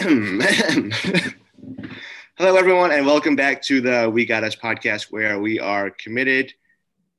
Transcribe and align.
Hello, 2.38 2.56
everyone, 2.56 2.90
and 2.90 3.04
welcome 3.04 3.36
back 3.36 3.60
to 3.64 3.82
the 3.82 4.08
We 4.08 4.24
Got 4.24 4.44
Us 4.44 4.56
podcast, 4.56 5.08
where 5.10 5.38
we 5.38 5.60
are 5.60 5.90
committed 5.90 6.54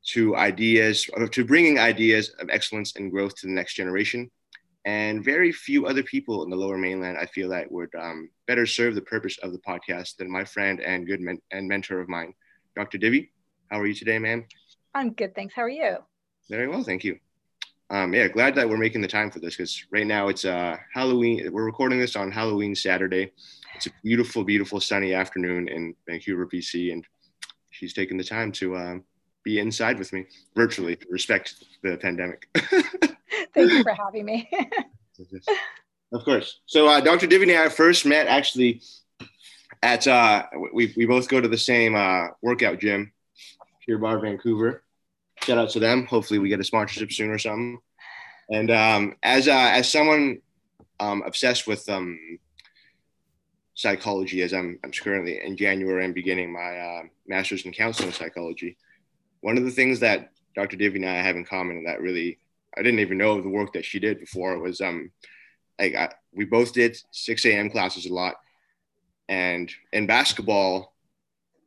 to 0.07 0.35
ideas, 0.35 1.07
to 1.29 1.45
bringing 1.45 1.77
ideas 1.77 2.29
of 2.39 2.49
excellence 2.49 2.95
and 2.95 3.11
growth 3.11 3.35
to 3.35 3.45
the 3.45 3.53
next 3.53 3.75
generation. 3.75 4.31
And 4.83 5.23
very 5.23 5.51
few 5.51 5.85
other 5.85 6.01
people 6.01 6.43
in 6.43 6.49
the 6.49 6.55
lower 6.55 6.75
mainland, 6.75 7.19
I 7.19 7.27
feel 7.27 7.49
that 7.49 7.71
would 7.71 7.93
um, 7.93 8.31
better 8.47 8.65
serve 8.65 8.95
the 8.95 9.01
purpose 9.01 9.37
of 9.43 9.51
the 9.51 9.59
podcast 9.59 10.15
than 10.15 10.31
my 10.31 10.43
friend 10.43 10.81
and 10.81 11.05
good 11.05 11.21
men- 11.21 11.41
and 11.51 11.67
mentor 11.67 12.01
of 12.01 12.09
mine, 12.09 12.33
Dr. 12.75 12.97
Divi. 12.97 13.31
How 13.69 13.79
are 13.79 13.85
you 13.85 13.93
today, 13.93 14.17
ma'am? 14.17 14.47
I'm 14.95 15.13
good, 15.13 15.35
thanks. 15.35 15.53
How 15.53 15.61
are 15.61 15.69
you? 15.69 15.97
Very 16.49 16.67
well, 16.67 16.81
thank 16.83 17.03
you. 17.03 17.19
Um, 17.91 18.13
yeah, 18.13 18.29
glad 18.29 18.55
that 18.55 18.69
we're 18.69 18.77
making 18.77 19.01
the 19.01 19.07
time 19.07 19.29
for 19.29 19.39
this 19.39 19.57
because 19.57 19.85
right 19.91 20.07
now 20.07 20.29
it's 20.29 20.45
uh, 20.45 20.77
Halloween. 20.93 21.51
We're 21.51 21.65
recording 21.65 21.99
this 21.99 22.15
on 22.15 22.31
Halloween 22.31 22.73
Saturday. 22.73 23.33
It's 23.75 23.87
a 23.87 23.91
beautiful, 24.01 24.45
beautiful 24.45 24.79
sunny 24.79 25.13
afternoon 25.13 25.67
in 25.67 25.93
Vancouver, 26.07 26.47
BC, 26.47 26.93
and 26.93 27.05
she's 27.69 27.93
taking 27.93 28.17
the 28.17 28.23
time 28.23 28.53
to 28.53 28.75
uh, 28.75 28.95
be 29.43 29.59
inside 29.59 29.99
with 29.99 30.13
me 30.13 30.25
virtually 30.55 30.95
to 30.95 31.05
respect 31.09 31.65
the 31.83 31.97
pandemic. 31.97 32.47
Thank 33.53 33.73
you 33.73 33.83
for 33.83 33.93
having 33.93 34.23
me. 34.23 34.49
of 36.13 36.23
course. 36.23 36.61
So 36.67 36.87
uh, 36.87 37.01
Dr. 37.01 37.27
Divi 37.27 37.51
and 37.51 37.61
I 37.61 37.67
first 37.67 38.05
met 38.05 38.25
actually 38.27 38.81
at 39.83 40.07
uh, 40.07 40.45
we 40.73 40.93
we 40.95 41.05
both 41.05 41.27
go 41.27 41.41
to 41.41 41.49
the 41.49 41.57
same 41.57 41.95
uh, 41.95 42.27
workout 42.41 42.79
gym, 42.79 43.11
Pure 43.83 43.97
Barre 43.97 44.21
Vancouver 44.21 44.81
shout 45.43 45.57
out 45.57 45.69
to 45.71 45.79
them. 45.79 46.05
Hopefully, 46.05 46.39
we 46.39 46.49
get 46.49 46.59
a 46.59 46.63
sponsorship 46.63 47.11
soon 47.11 47.29
or 47.29 47.37
something. 47.37 47.79
And 48.51 48.69
um, 48.69 49.15
as 49.23 49.47
uh, 49.47 49.71
as 49.73 49.89
someone 49.89 50.41
um, 50.99 51.23
obsessed 51.25 51.67
with 51.67 51.87
um, 51.87 52.19
psychology, 53.75 54.41
as 54.41 54.53
I'm, 54.53 54.77
I'm 54.83 54.91
currently 54.91 55.41
in 55.41 55.55
January, 55.55 56.03
I'm 56.03 56.11
beginning 56.11 56.51
my 56.51 56.77
uh, 56.77 57.01
master's 57.25 57.65
in 57.65 57.71
counseling 57.71 58.11
psychology. 58.11 58.77
One 59.39 59.57
of 59.57 59.63
the 59.63 59.71
things 59.71 60.01
that 60.01 60.31
Dr. 60.53 60.75
Divi 60.75 60.97
and 60.97 61.09
I 61.09 61.21
have 61.21 61.37
in 61.37 61.45
common, 61.45 61.85
that 61.85 62.01
really 62.01 62.39
I 62.77 62.81
didn't 62.81 62.99
even 62.99 63.17
know 63.17 63.41
the 63.41 63.47
work 63.47 63.71
that 63.73 63.85
she 63.85 63.99
did 63.99 64.19
before, 64.19 64.59
was 64.59 64.81
um, 64.81 65.11
like 65.79 65.95
I, 65.95 66.09
we 66.33 66.43
both 66.43 66.73
did 66.73 66.97
6 67.11 67.45
a.m. 67.45 67.69
classes 67.69 68.05
a 68.05 68.13
lot, 68.13 68.35
and 69.29 69.71
in 69.93 70.07
basketball, 70.07 70.93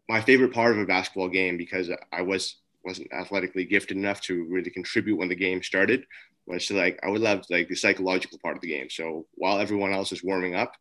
my 0.07 0.21
favorite 0.21 0.53
part 0.53 0.73
of 0.73 0.81
a 0.81 0.87
basketball 0.87 1.31
game 1.31 1.57
because 1.57 1.89
I 2.13 2.21
was 2.21 2.57
wasn't 2.85 3.11
athletically 3.15 3.65
gifted 3.65 3.97
enough 3.97 4.21
to 4.21 4.45
really 4.45 4.69
contribute 4.69 5.17
when 5.17 5.31
the 5.31 5.35
game 5.35 5.63
started 5.63 6.05
was 6.47 6.71
like 6.71 7.01
I 7.03 7.09
would 7.09 7.21
love 7.21 7.45
like 7.51 7.69
the 7.69 7.77
psychological 7.77 8.39
part 8.39 8.57
of 8.57 8.63
the 8.63 8.69
game. 8.69 8.91
So 8.91 9.27
while 9.35 9.59
everyone 9.59 9.93
else 9.93 10.13
is 10.13 10.23
warming 10.23 10.55
up, 10.55 10.75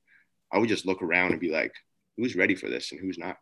I 0.51 0.57
would 0.57 0.69
just 0.69 0.85
look 0.85 1.01
around 1.01 1.31
and 1.31 1.39
be 1.39 1.51
like, 1.51 1.73
who's 2.17 2.35
ready 2.35 2.55
for 2.55 2.69
this 2.69 2.91
and 2.91 2.99
who's 2.99 3.17
not. 3.17 3.37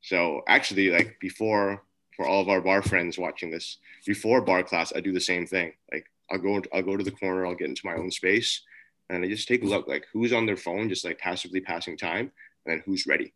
So 0.00 0.42
actually, 0.46 0.90
like 0.90 1.18
before 1.20 1.82
for 2.16 2.26
all 2.26 2.40
of 2.40 2.48
our 2.48 2.60
bar 2.60 2.82
friends 2.82 3.18
watching 3.18 3.50
this, 3.50 3.78
before 4.06 4.40
bar 4.40 4.62
class, 4.62 4.92
I 4.94 5.00
do 5.00 5.12
the 5.12 5.20
same 5.20 5.46
thing. 5.46 5.72
Like 5.92 6.06
I'll 6.30 6.38
go 6.38 6.62
I'll 6.72 6.82
go 6.82 6.96
to 6.96 7.04
the 7.04 7.10
corner, 7.10 7.46
I'll 7.46 7.54
get 7.54 7.68
into 7.68 7.86
my 7.86 7.94
own 7.94 8.10
space, 8.10 8.62
and 9.10 9.24
I 9.24 9.28
just 9.28 9.48
take 9.48 9.62
a 9.62 9.66
look 9.66 9.88
like 9.88 10.06
who's 10.12 10.32
on 10.32 10.46
their 10.46 10.56
phone, 10.56 10.88
just 10.88 11.04
like 11.04 11.18
passively 11.18 11.60
passing 11.60 11.96
time, 11.96 12.30
and 12.64 12.72
then 12.72 12.82
who's 12.86 13.06
ready, 13.06 13.34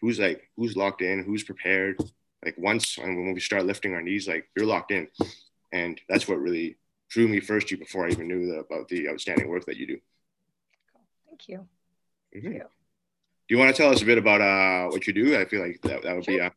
who's 0.00 0.18
like 0.18 0.48
who's 0.56 0.76
locked 0.76 1.02
in, 1.02 1.22
who's 1.22 1.44
prepared, 1.44 1.96
like 2.44 2.56
once 2.56 2.96
and 2.98 3.16
when 3.16 3.34
we 3.34 3.40
start 3.40 3.66
lifting 3.66 3.94
our 3.94 4.02
knees, 4.02 4.26
like 4.26 4.48
you're 4.56 4.66
locked 4.66 4.90
in. 4.90 5.08
And 5.72 6.00
that's 6.08 6.26
what 6.26 6.40
really 6.40 6.76
drew 7.10 7.28
me 7.28 7.40
first 7.40 7.70
you 7.70 7.76
before 7.76 8.06
I 8.06 8.10
even 8.10 8.28
knew 8.28 8.46
the, 8.46 8.60
about 8.60 8.88
the 8.88 9.08
outstanding 9.08 9.48
work 9.48 9.66
that 9.66 9.76
you 9.76 9.86
do. 9.86 9.98
Thank 11.26 11.48
you. 11.48 11.58
Mm-hmm. 12.34 12.42
Thank 12.42 12.54
you. 12.54 12.60
Do 12.60 13.56
you 13.56 13.58
want 13.58 13.74
to 13.74 13.82
tell 13.82 13.92
us 13.92 14.00
a 14.00 14.06
bit 14.06 14.16
about 14.16 14.40
uh, 14.40 14.90
what 14.90 15.06
you 15.06 15.12
do? 15.12 15.38
I 15.38 15.44
feel 15.44 15.60
like 15.60 15.80
that, 15.82 16.02
that 16.02 16.14
would 16.14 16.24
sure. 16.24 16.34
be 16.34 16.40
uh, 16.40 16.50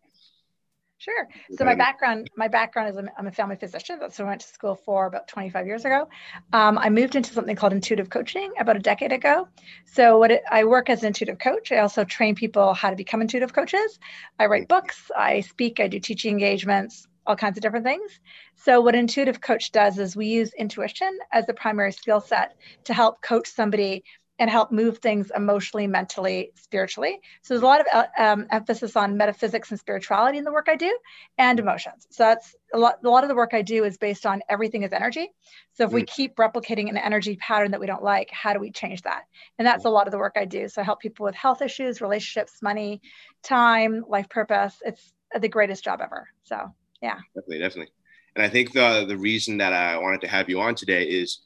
Sure. 1.03 1.27
So 1.57 1.65
my 1.65 1.75
background, 1.75 2.29
my 2.37 2.47
background 2.47 2.87
is 2.87 2.97
I'm 3.17 3.27
a 3.27 3.31
family 3.31 3.57
physician. 3.57 3.97
That's 3.99 4.17
what 4.17 4.25
I 4.25 4.29
went 4.29 4.39
to 4.39 4.47
school 4.47 4.75
for 4.75 5.05
about 5.05 5.27
25 5.27 5.65
years 5.65 5.83
ago. 5.83 6.07
Um, 6.53 6.77
I 6.77 6.89
moved 6.89 7.17
into 7.17 7.33
something 7.33 7.57
called 7.57 7.73
intuitive 7.73 8.09
coaching 8.09 8.53
about 8.57 8.77
a 8.77 8.79
decade 8.79 9.11
ago. 9.11 9.49
So 9.83 10.17
what 10.17 10.31
it, 10.31 10.43
I 10.49 10.63
work 10.63 10.89
as 10.89 11.01
an 11.01 11.07
intuitive 11.07 11.39
coach. 11.39 11.73
I 11.73 11.79
also 11.79 12.05
train 12.05 12.35
people 12.35 12.73
how 12.73 12.89
to 12.89 12.95
become 12.95 13.19
intuitive 13.19 13.51
coaches. 13.51 13.99
I 14.39 14.45
write 14.45 14.69
books. 14.69 15.11
I 15.13 15.41
speak. 15.41 15.81
I 15.81 15.89
do 15.89 15.99
teaching 15.99 16.31
engagements. 16.31 17.05
All 17.25 17.35
kinds 17.35 17.57
of 17.57 17.61
different 17.61 17.85
things. 17.85 18.19
So 18.55 18.81
what 18.81 18.95
intuitive 18.95 19.39
coach 19.39 19.71
does 19.71 19.97
is 19.97 20.15
we 20.15 20.27
use 20.27 20.53
intuition 20.53 21.17
as 21.31 21.45
the 21.45 21.53
primary 21.53 21.91
skill 21.91 22.19
set 22.19 22.55
to 22.85 22.93
help 22.93 23.21
coach 23.21 23.47
somebody 23.47 24.03
and 24.39 24.49
help 24.49 24.71
move 24.71 24.97
things 24.97 25.31
emotionally, 25.35 25.85
mentally, 25.85 26.51
spiritually. 26.55 27.19
So 27.43 27.53
there's 27.53 27.61
a 27.61 27.65
lot 27.65 27.81
of 27.81 27.87
uh, 27.93 28.05
um, 28.17 28.47
emphasis 28.51 28.95
on 28.95 29.15
metaphysics 29.15 29.69
and 29.69 29.79
spirituality 29.79 30.39
in 30.39 30.43
the 30.43 30.51
work 30.51 30.67
I 30.69 30.75
do, 30.75 30.97
and 31.37 31.59
emotions. 31.59 32.07
So 32.09 32.23
that's 32.23 32.55
a 32.73 32.77
lot. 32.77 32.95
A 33.05 33.09
lot 33.09 33.23
of 33.23 33.29
the 33.29 33.35
work 33.35 33.53
I 33.53 33.61
do 33.61 33.83
is 33.83 33.97
based 33.97 34.25
on 34.25 34.41
everything 34.49 34.83
is 34.83 34.91
energy. 34.91 35.29
So 35.73 35.85
if 35.85 35.91
mm. 35.91 35.93
we 35.93 36.03
keep 36.03 36.35
replicating 36.35 36.89
an 36.89 36.97
energy 36.97 37.35
pattern 37.35 37.71
that 37.71 37.79
we 37.79 37.85
don't 37.85 38.03
like, 38.03 38.31
how 38.31 38.53
do 38.53 38.59
we 38.59 38.71
change 38.71 39.03
that? 39.03 39.23
And 39.59 39.67
that's 39.67 39.85
a 39.85 39.89
lot 39.89 40.07
of 40.07 40.11
the 40.11 40.17
work 40.17 40.33
I 40.35 40.45
do. 40.45 40.67
So 40.67 40.81
I 40.81 40.83
help 40.83 40.99
people 40.99 41.25
with 41.25 41.35
health 41.35 41.61
issues, 41.61 42.01
relationships, 42.01 42.61
money, 42.61 43.01
time, 43.43 44.03
life 44.07 44.29
purpose. 44.29 44.75
It's 44.83 45.13
the 45.39 45.47
greatest 45.47 45.83
job 45.83 46.01
ever. 46.01 46.27
So 46.43 46.73
yeah, 47.03 47.19
definitely, 47.35 47.59
definitely. 47.59 47.93
And 48.35 48.43
I 48.43 48.49
think 48.49 48.73
the 48.73 49.05
the 49.07 49.17
reason 49.17 49.57
that 49.59 49.73
I 49.73 49.97
wanted 49.97 50.21
to 50.21 50.27
have 50.27 50.49
you 50.49 50.59
on 50.59 50.73
today 50.73 51.03
is 51.03 51.43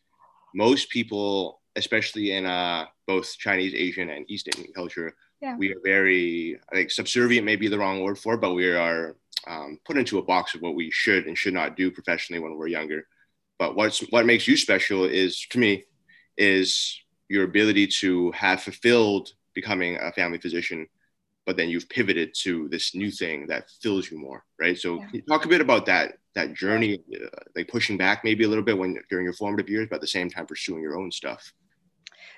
most 0.53 0.90
people 0.90 1.59
especially 1.78 2.31
in 2.31 2.45
uh, 2.45 2.85
both 3.06 3.38
Chinese, 3.38 3.73
Asian, 3.73 4.09
and 4.09 4.29
East 4.29 4.50
Asian 4.50 4.73
culture, 4.73 5.16
yeah. 5.41 5.56
we 5.56 5.72
are 5.72 5.79
very, 5.84 6.59
I 6.72 6.75
think 6.75 6.91
subservient 6.91 7.46
may 7.46 7.56
be 7.56 7.67
the 7.67 7.78
wrong 7.78 8.03
word 8.03 8.17
for, 8.17 8.34
it, 8.34 8.41
but 8.41 8.53
we 8.53 8.69
are 8.69 9.16
um, 9.47 9.79
put 9.85 9.97
into 9.97 10.17
a 10.17 10.23
box 10.23 10.56
of 10.56 10.62
what 10.62 10.75
we 10.75 10.91
should 10.91 11.28
and 11.28 11.38
should 11.38 11.53
not 11.53 11.78
do 11.78 11.91
professionally 11.91 12.41
when 12.41 12.57
we're 12.57 12.67
younger. 12.67 13.07
But 13.59 13.75
what's 13.75 14.00
what 14.09 14.25
makes 14.25 14.47
you 14.47 14.57
special 14.57 15.06
is, 15.06 15.46
to 15.51 15.59
me, 15.59 15.85
is 16.38 17.00
your 17.29 17.44
ability 17.44 17.88
to 18.01 18.31
have 18.31 18.62
fulfilled 18.62 19.29
becoming 19.53 19.97
a 19.97 20.12
family 20.12 20.38
physician, 20.38 20.88
but 21.47 21.56
then 21.56 21.69
you've 21.69 21.88
pivoted 21.88 22.35
to 22.35 22.68
this 22.68 22.94
new 22.94 23.09
thing 23.09 23.47
that 23.47 23.72
fills 23.81 24.12
you 24.12 24.19
more, 24.19 24.44
right? 24.59 24.78
So 24.78 25.02
yeah. 25.13 25.22
talk 25.30 25.46
a 25.46 25.47
bit 25.47 25.62
about 25.62 25.85
that 25.85 26.18
that 26.35 26.53
journey, 26.53 27.02
uh, 27.16 27.40
like 27.56 27.69
pushing 27.69 27.97
back 27.97 28.24
maybe 28.24 28.44
a 28.44 28.47
little 28.47 28.63
bit 28.63 28.78
when 28.78 29.00
during 29.09 29.24
your 29.24 29.34
formative 29.34 29.69
years, 29.69 29.88
but 29.90 29.96
at 29.96 30.02
the 30.02 30.08
same 30.08 30.30
time 30.30 30.46
pursuing 30.46 30.84
your 30.84 31.00
own 31.00 31.09
stuff. 31.09 31.53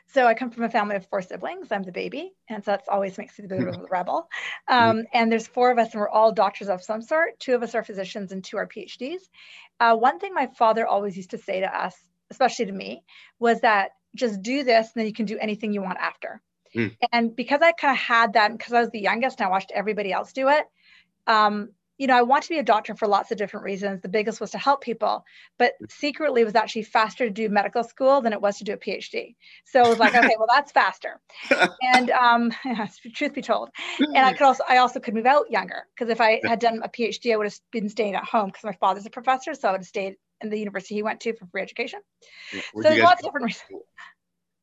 So 0.06 0.26
I 0.26 0.36
come 0.36 0.52
from 0.52 0.64
a 0.64 0.70
family 0.70 0.96
of 0.96 1.06
four 1.08 1.22
siblings. 1.24 1.72
I'm 1.72 1.84
the 1.84 1.92
baby, 1.92 2.34
and 2.50 2.64
so 2.64 2.72
that's 2.72 2.88
always 2.88 3.18
makes 3.18 3.38
me 3.38 3.48
the 3.48 3.58
bit 3.58 3.68
of 3.68 3.76
a 3.78 3.84
rebel. 3.92 4.30
Um, 4.68 5.06
and 5.12 5.32
there's 5.32 5.48
four 5.48 5.72
of 5.72 5.80
us, 5.80 5.92
and 5.94 6.02
we're 6.02 6.10
all 6.10 6.32
doctors 6.32 6.70
of 6.70 6.84
some 6.84 7.02
sort. 7.02 7.40
Two 7.40 7.56
of 7.56 7.64
us 7.64 7.74
are 7.74 7.84
physicians, 7.84 8.32
and 8.32 8.44
two 8.44 8.58
are 8.58 8.68
PhDs. 8.68 9.22
Uh, 9.80 9.96
one 9.96 10.20
thing 10.20 10.36
my 10.36 10.48
father 10.48 10.86
always 10.86 11.18
used 11.18 11.32
to 11.32 11.38
say 11.40 11.60
to 11.62 11.78
us, 11.78 11.96
especially 12.30 12.68
to 12.68 12.72
me, 12.72 13.04
was 13.40 13.62
that 13.62 13.92
just 14.16 14.42
do 14.44 14.64
this, 14.64 14.88
and 14.94 15.02
then 15.02 15.08
you 15.08 15.14
can 15.14 15.26
do 15.26 15.38
anything 15.40 15.74
you 15.74 15.82
want 15.82 15.98
after. 15.98 16.42
Mm. 16.76 16.96
And 17.12 17.36
because 17.36 17.62
I 17.62 17.72
kind 17.72 17.92
of 17.92 17.98
had 17.98 18.34
that, 18.34 18.52
because 18.52 18.74
I 18.74 18.82
was 18.82 18.92
the 18.92 19.00
youngest, 19.00 19.40
and 19.40 19.48
I 19.48 19.50
watched 19.50 19.72
everybody 19.74 20.12
else 20.12 20.34
do 20.34 20.50
it. 20.50 20.66
Um, 21.28 21.70
you 22.00 22.08
know, 22.08 22.16
I 22.16 22.22
want 22.22 22.44
to 22.44 22.50
be 22.50 22.58
a 22.58 22.64
doctor 22.64 22.96
for 22.96 23.08
lots 23.08 23.30
of 23.30 23.38
different 23.38 23.66
reasons. 23.66 24.02
The 24.02 24.08
biggest 24.08 24.40
was 24.40 24.52
to 24.52 24.58
help 24.58 24.82
people, 24.82 25.26
but 25.58 25.74
secretly 25.90 26.42
it 26.42 26.46
was 26.46 26.56
actually 26.56 26.84
faster 26.84 27.26
to 27.26 27.30
do 27.30 27.50
medical 27.50 27.84
school 27.84 28.22
than 28.22 28.32
it 28.32 28.42
was 28.42 28.58
to 28.60 28.64
do 28.64 28.72
a 28.72 28.78
PhD. 28.78 29.36
So 29.66 29.84
it 29.84 29.90
was 29.90 30.00
like, 30.00 30.16
okay, 30.16 30.36
well, 30.38 30.48
that's 30.50 30.72
faster. 30.72 31.20
And 31.82 32.10
um, 32.12 32.54
truth 33.14 33.34
be 33.34 33.42
told, 33.42 33.70
and 34.00 34.18
I 34.18 34.32
could 34.32 34.44
also, 34.44 34.64
I 34.68 34.78
also 34.78 35.02
could 35.02 35.14
move 35.14 35.26
out 35.26 35.52
younger 35.52 35.88
because 35.94 36.10
if 36.10 36.22
I 36.22 36.40
had 36.46 36.60
done 36.60 36.80
a 36.84 36.90
PhD, 36.90 37.34
I 37.34 37.36
would 37.36 37.48
have 37.48 37.60
been 37.70 37.90
staying 37.90 38.16
at 38.16 38.24
home 38.24 38.48
because 38.48 38.64
my 38.64 38.78
father's 38.80 39.06
a 39.06 39.10
professor, 39.10 39.54
so 39.54 39.68
I 39.68 39.72
would 39.74 39.82
have 39.82 39.88
stayed 39.88 40.16
in 40.42 40.50
the 40.50 40.58
university 40.58 40.96
he 40.96 41.04
went 41.04 41.20
to 41.22 41.34
for 41.36 41.48
free 41.48 41.62
education. 41.62 42.00
Where'd 42.72 42.86
so 42.86 42.90
there's 42.94 43.04
lots 43.04 43.20
of 43.20 43.26
different 43.26 43.48
reasons. 43.48 43.84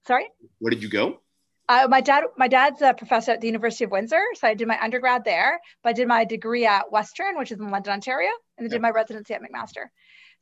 Sorry. 0.06 0.26
Where 0.58 0.70
did 0.70 0.82
you 0.82 0.88
go? 0.88 1.20
Uh, 1.68 1.88
my 1.90 2.00
dad, 2.00 2.24
my 2.36 2.46
dad's 2.46 2.80
a 2.80 2.94
professor 2.94 3.32
at 3.32 3.40
the 3.40 3.48
University 3.48 3.84
of 3.84 3.90
Windsor, 3.90 4.22
so 4.34 4.46
I 4.46 4.54
did 4.54 4.68
my 4.68 4.78
undergrad 4.80 5.24
there. 5.24 5.60
But 5.82 5.90
I 5.90 5.92
did 5.94 6.08
my 6.08 6.24
degree 6.24 6.64
at 6.64 6.92
Western, 6.92 7.36
which 7.36 7.50
is 7.50 7.58
in 7.58 7.70
London, 7.70 7.94
Ontario, 7.94 8.30
and 8.56 8.66
I 8.66 8.68
did 8.68 8.80
my 8.80 8.90
residency 8.90 9.34
at 9.34 9.42
McMaster. 9.42 9.86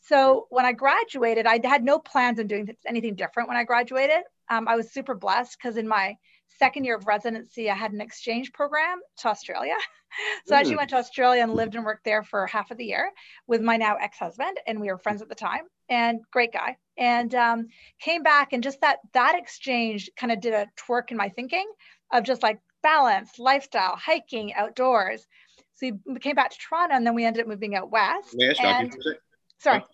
So 0.00 0.46
when 0.50 0.66
I 0.66 0.72
graduated, 0.72 1.46
I 1.46 1.60
had 1.64 1.82
no 1.82 1.98
plans 1.98 2.38
on 2.38 2.46
doing 2.46 2.68
anything 2.86 3.14
different. 3.14 3.48
When 3.48 3.56
I 3.56 3.64
graduated, 3.64 4.20
um, 4.50 4.68
I 4.68 4.76
was 4.76 4.92
super 4.92 5.14
blessed 5.14 5.56
because 5.58 5.78
in 5.78 5.88
my 5.88 6.16
second 6.58 6.84
year 6.84 6.96
of 6.96 7.06
residency, 7.06 7.70
I 7.70 7.74
had 7.74 7.92
an 7.92 8.00
exchange 8.00 8.52
program 8.52 9.00
to 9.18 9.28
Australia. 9.28 9.74
so 10.46 10.52
mm. 10.52 10.56
I 10.56 10.60
actually 10.60 10.74
mm. 10.74 10.78
went 10.78 10.90
to 10.90 10.96
Australia 10.96 11.42
and 11.42 11.54
lived 11.54 11.74
and 11.74 11.84
worked 11.84 12.04
there 12.04 12.22
for 12.22 12.46
half 12.46 12.70
of 12.70 12.76
the 12.76 12.84
year 12.84 13.10
with 13.46 13.60
my 13.60 13.76
now 13.76 13.96
ex-husband, 13.96 14.58
and 14.66 14.80
we 14.80 14.90
were 14.90 14.98
friends 14.98 15.22
at 15.22 15.28
the 15.28 15.34
time. 15.34 15.62
And 15.88 16.20
great 16.32 16.52
guy. 16.52 16.76
And 16.96 17.34
um, 17.34 17.68
came 18.00 18.22
back, 18.22 18.52
and 18.52 18.62
just 18.62 18.80
that 18.80 18.98
that 19.12 19.36
exchange 19.38 20.10
kind 20.16 20.32
of 20.32 20.40
did 20.40 20.54
a 20.54 20.66
twerk 20.76 21.10
in 21.10 21.16
my 21.16 21.28
thinking 21.28 21.66
of 22.12 22.24
just 22.24 22.42
like 22.42 22.60
balance, 22.82 23.38
lifestyle, 23.38 23.96
hiking, 23.96 24.54
outdoors. 24.54 25.26
So 25.74 25.90
we 26.06 26.18
came 26.20 26.36
back 26.36 26.50
to 26.50 26.56
Toronto, 26.58 26.94
and 26.94 27.06
then 27.06 27.14
we 27.14 27.24
ended 27.24 27.42
up 27.42 27.48
moving 27.48 27.74
out 27.74 27.90
west. 27.90 28.30
May 28.34 28.50
I 28.50 28.52
stop 28.52 28.80
and, 28.80 28.94
you 29.04 29.14
Sorry. 29.58 29.84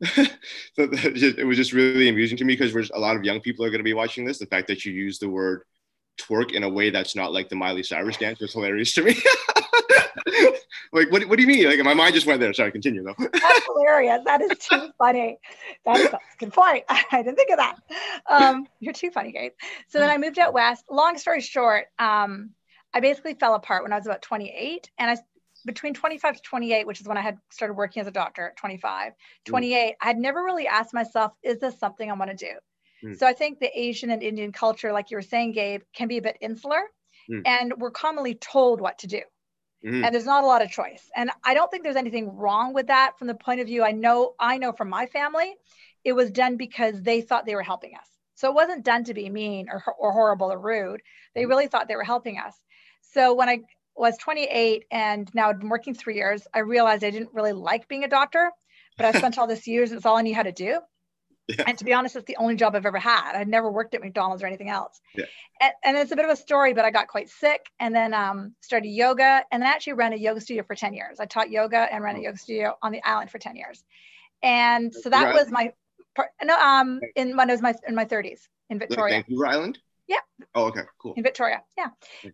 so 0.14 0.28
it 0.76 1.46
was 1.46 1.56
just 1.56 1.72
really 1.72 2.08
amusing 2.08 2.36
to 2.38 2.44
me 2.44 2.56
because 2.56 2.90
a 2.90 2.98
lot 2.98 3.16
of 3.16 3.24
young 3.24 3.40
people 3.40 3.64
are 3.64 3.70
going 3.70 3.80
to 3.80 3.84
be 3.84 3.94
watching 3.94 4.24
this. 4.24 4.38
The 4.38 4.46
fact 4.46 4.68
that 4.68 4.84
you 4.84 4.92
use 4.92 5.18
the 5.18 5.28
word 5.28 5.62
twerk 6.18 6.52
in 6.52 6.62
a 6.62 6.68
way 6.68 6.90
that's 6.90 7.16
not 7.16 7.32
like 7.32 7.48
the 7.48 7.56
Miley 7.56 7.82
Cyrus 7.82 8.16
dance 8.16 8.40
was 8.40 8.52
hilarious 8.52 8.92
to 8.94 9.02
me. 9.02 9.14
like, 10.92 11.10
what, 11.10 11.24
what 11.28 11.36
do 11.36 11.42
you 11.42 11.46
mean? 11.46 11.64
Like, 11.66 11.78
my 11.80 11.94
mind 11.94 12.14
just 12.14 12.26
went 12.26 12.40
there. 12.40 12.52
Sorry, 12.52 12.72
continue 12.72 13.02
though. 13.02 13.14
That's 13.18 13.64
hilarious. 13.66 14.20
That 14.24 14.40
is 14.40 14.58
too 14.58 14.90
funny. 14.98 15.38
That 15.84 15.96
is 15.96 16.06
a 16.12 16.18
good 16.38 16.52
point. 16.52 16.84
I 16.88 17.22
didn't 17.22 17.36
think 17.36 17.50
of 17.50 17.58
that. 17.58 17.76
Um, 18.28 18.66
you're 18.80 18.92
too 18.92 19.10
funny, 19.10 19.32
Gabe. 19.32 19.52
So 19.88 19.98
then 19.98 20.10
I 20.10 20.18
moved 20.18 20.38
out 20.38 20.52
west. 20.52 20.84
Long 20.90 21.18
story 21.18 21.40
short, 21.40 21.86
um, 21.98 22.50
I 22.94 23.00
basically 23.00 23.34
fell 23.34 23.54
apart 23.54 23.82
when 23.82 23.92
I 23.92 23.96
was 23.96 24.06
about 24.06 24.22
28, 24.22 24.90
and 24.98 25.10
I 25.10 25.16
between 25.66 25.92
25 25.92 26.36
to 26.36 26.42
28, 26.42 26.86
which 26.86 27.00
is 27.00 27.08
when 27.08 27.18
I 27.18 27.20
had 27.20 27.38
started 27.50 27.74
working 27.74 28.00
as 28.00 28.06
a 28.06 28.12
doctor 28.12 28.48
at 28.48 28.56
25, 28.56 29.12
28, 29.44 29.76
mm. 29.76 29.94
I 30.00 30.06
had 30.06 30.16
never 30.16 30.42
really 30.42 30.66
asked 30.66 30.94
myself, 30.94 31.32
is 31.42 31.58
this 31.58 31.78
something 31.78 32.08
I 32.10 32.14
want 32.14 32.30
to 32.30 32.36
do? 32.36 32.52
Mm. 33.04 33.18
So 33.18 33.26
I 33.26 33.32
think 33.32 33.58
the 33.58 33.70
Asian 33.78 34.10
and 34.10 34.22
Indian 34.22 34.52
culture, 34.52 34.92
like 34.92 35.10
you 35.10 35.16
were 35.16 35.22
saying, 35.22 35.52
Gabe, 35.52 35.82
can 35.94 36.08
be 36.08 36.18
a 36.18 36.22
bit 36.22 36.38
insular 36.40 36.80
mm. 37.30 37.42
and 37.46 37.74
we're 37.78 37.90
commonly 37.90 38.34
told 38.34 38.80
what 38.80 38.98
to 38.98 39.06
do. 39.06 39.22
Mm. 39.84 40.04
And 40.04 40.14
there's 40.14 40.26
not 40.26 40.42
a 40.42 40.46
lot 40.46 40.62
of 40.62 40.70
choice. 40.70 41.08
And 41.14 41.30
I 41.44 41.54
don't 41.54 41.70
think 41.70 41.84
there's 41.84 41.96
anything 41.96 42.36
wrong 42.36 42.74
with 42.74 42.88
that 42.88 43.18
from 43.18 43.28
the 43.28 43.34
point 43.34 43.60
of 43.60 43.66
view 43.66 43.84
I 43.84 43.92
know 43.92 44.34
I 44.40 44.58
know 44.58 44.72
from 44.72 44.90
my 44.90 45.06
family, 45.06 45.54
it 46.04 46.12
was 46.12 46.30
done 46.30 46.56
because 46.56 47.00
they 47.00 47.20
thought 47.20 47.46
they 47.46 47.54
were 47.54 47.62
helping 47.62 47.94
us. 47.94 48.08
So 48.34 48.48
it 48.48 48.54
wasn't 48.54 48.84
done 48.84 49.04
to 49.04 49.14
be 49.14 49.28
mean 49.30 49.68
or, 49.68 49.82
or 49.98 50.12
horrible 50.12 50.52
or 50.52 50.58
rude. 50.58 51.00
They 51.34 51.44
mm. 51.44 51.48
really 51.48 51.68
thought 51.68 51.88
they 51.88 51.96
were 51.96 52.04
helping 52.04 52.38
us. 52.38 52.54
So 53.02 53.34
when 53.34 53.48
I 53.48 53.60
was 53.96 54.16
28 54.18 54.84
and 54.90 55.28
now 55.34 55.50
I've 55.50 55.60
been 55.60 55.68
working 55.68 55.94
three 55.94 56.16
years, 56.16 56.46
I 56.54 56.60
realized 56.60 57.04
I 57.04 57.10
didn't 57.10 57.30
really 57.32 57.52
like 57.52 57.88
being 57.88 58.04
a 58.04 58.08
doctor, 58.08 58.50
but 58.96 59.06
I 59.06 59.12
spent 59.18 59.38
all 59.38 59.46
this 59.46 59.66
years, 59.66 59.92
it's 59.92 60.06
all 60.06 60.16
I 60.16 60.22
knew 60.22 60.34
how 60.34 60.42
to 60.42 60.52
do. 60.52 60.78
Yeah. 61.48 61.64
And 61.66 61.78
to 61.78 61.84
be 61.84 61.94
honest, 61.94 62.14
it's 62.14 62.26
the 62.26 62.36
only 62.36 62.56
job 62.56 62.74
I've 62.76 62.84
ever 62.84 62.98
had. 62.98 63.34
I'd 63.34 63.48
never 63.48 63.70
worked 63.70 63.94
at 63.94 64.02
McDonald's 64.02 64.42
or 64.42 64.46
anything 64.46 64.68
else. 64.68 65.00
Yeah. 65.16 65.24
And, 65.60 65.72
and, 65.82 65.96
it's 65.96 66.12
a 66.12 66.16
bit 66.16 66.26
of 66.26 66.30
a 66.30 66.36
story, 66.36 66.74
but 66.74 66.84
I 66.84 66.90
got 66.90 67.08
quite 67.08 67.30
sick 67.30 67.66
and 67.80 67.94
then 67.94 68.12
um, 68.12 68.54
started 68.60 68.88
yoga 68.88 69.42
and 69.50 69.62
then 69.62 69.68
I 69.68 69.72
actually 69.72 69.94
ran 69.94 70.12
a 70.12 70.16
yoga 70.16 70.42
studio 70.42 70.62
for 70.62 70.74
10 70.74 70.92
years. 70.92 71.20
I 71.20 71.24
taught 71.24 71.50
yoga 71.50 71.78
and 71.78 72.04
ran 72.04 72.16
a 72.16 72.18
oh. 72.18 72.22
yoga 72.22 72.38
studio 72.38 72.76
on 72.82 72.92
the 72.92 73.02
island 73.02 73.30
for 73.30 73.38
10 73.38 73.56
years. 73.56 73.82
And 74.42 74.94
so 74.94 75.08
that 75.08 75.34
was 75.34 75.50
my, 75.50 75.72
no, 76.44 76.56
um, 76.56 77.00
in 77.16 77.36
when 77.36 77.48
I 77.48 77.54
was 77.54 77.62
my, 77.62 77.74
in 77.86 77.94
my 77.94 78.04
30s 78.04 78.40
in 78.68 78.78
Victoria. 78.78 79.16
Vancouver 79.16 79.46
Island? 79.46 79.78
Yeah. 80.06 80.20
Oh, 80.54 80.66
okay, 80.66 80.82
cool. 80.98 81.14
In 81.16 81.22
Victoria. 81.22 81.62
Yeah. 81.76 81.88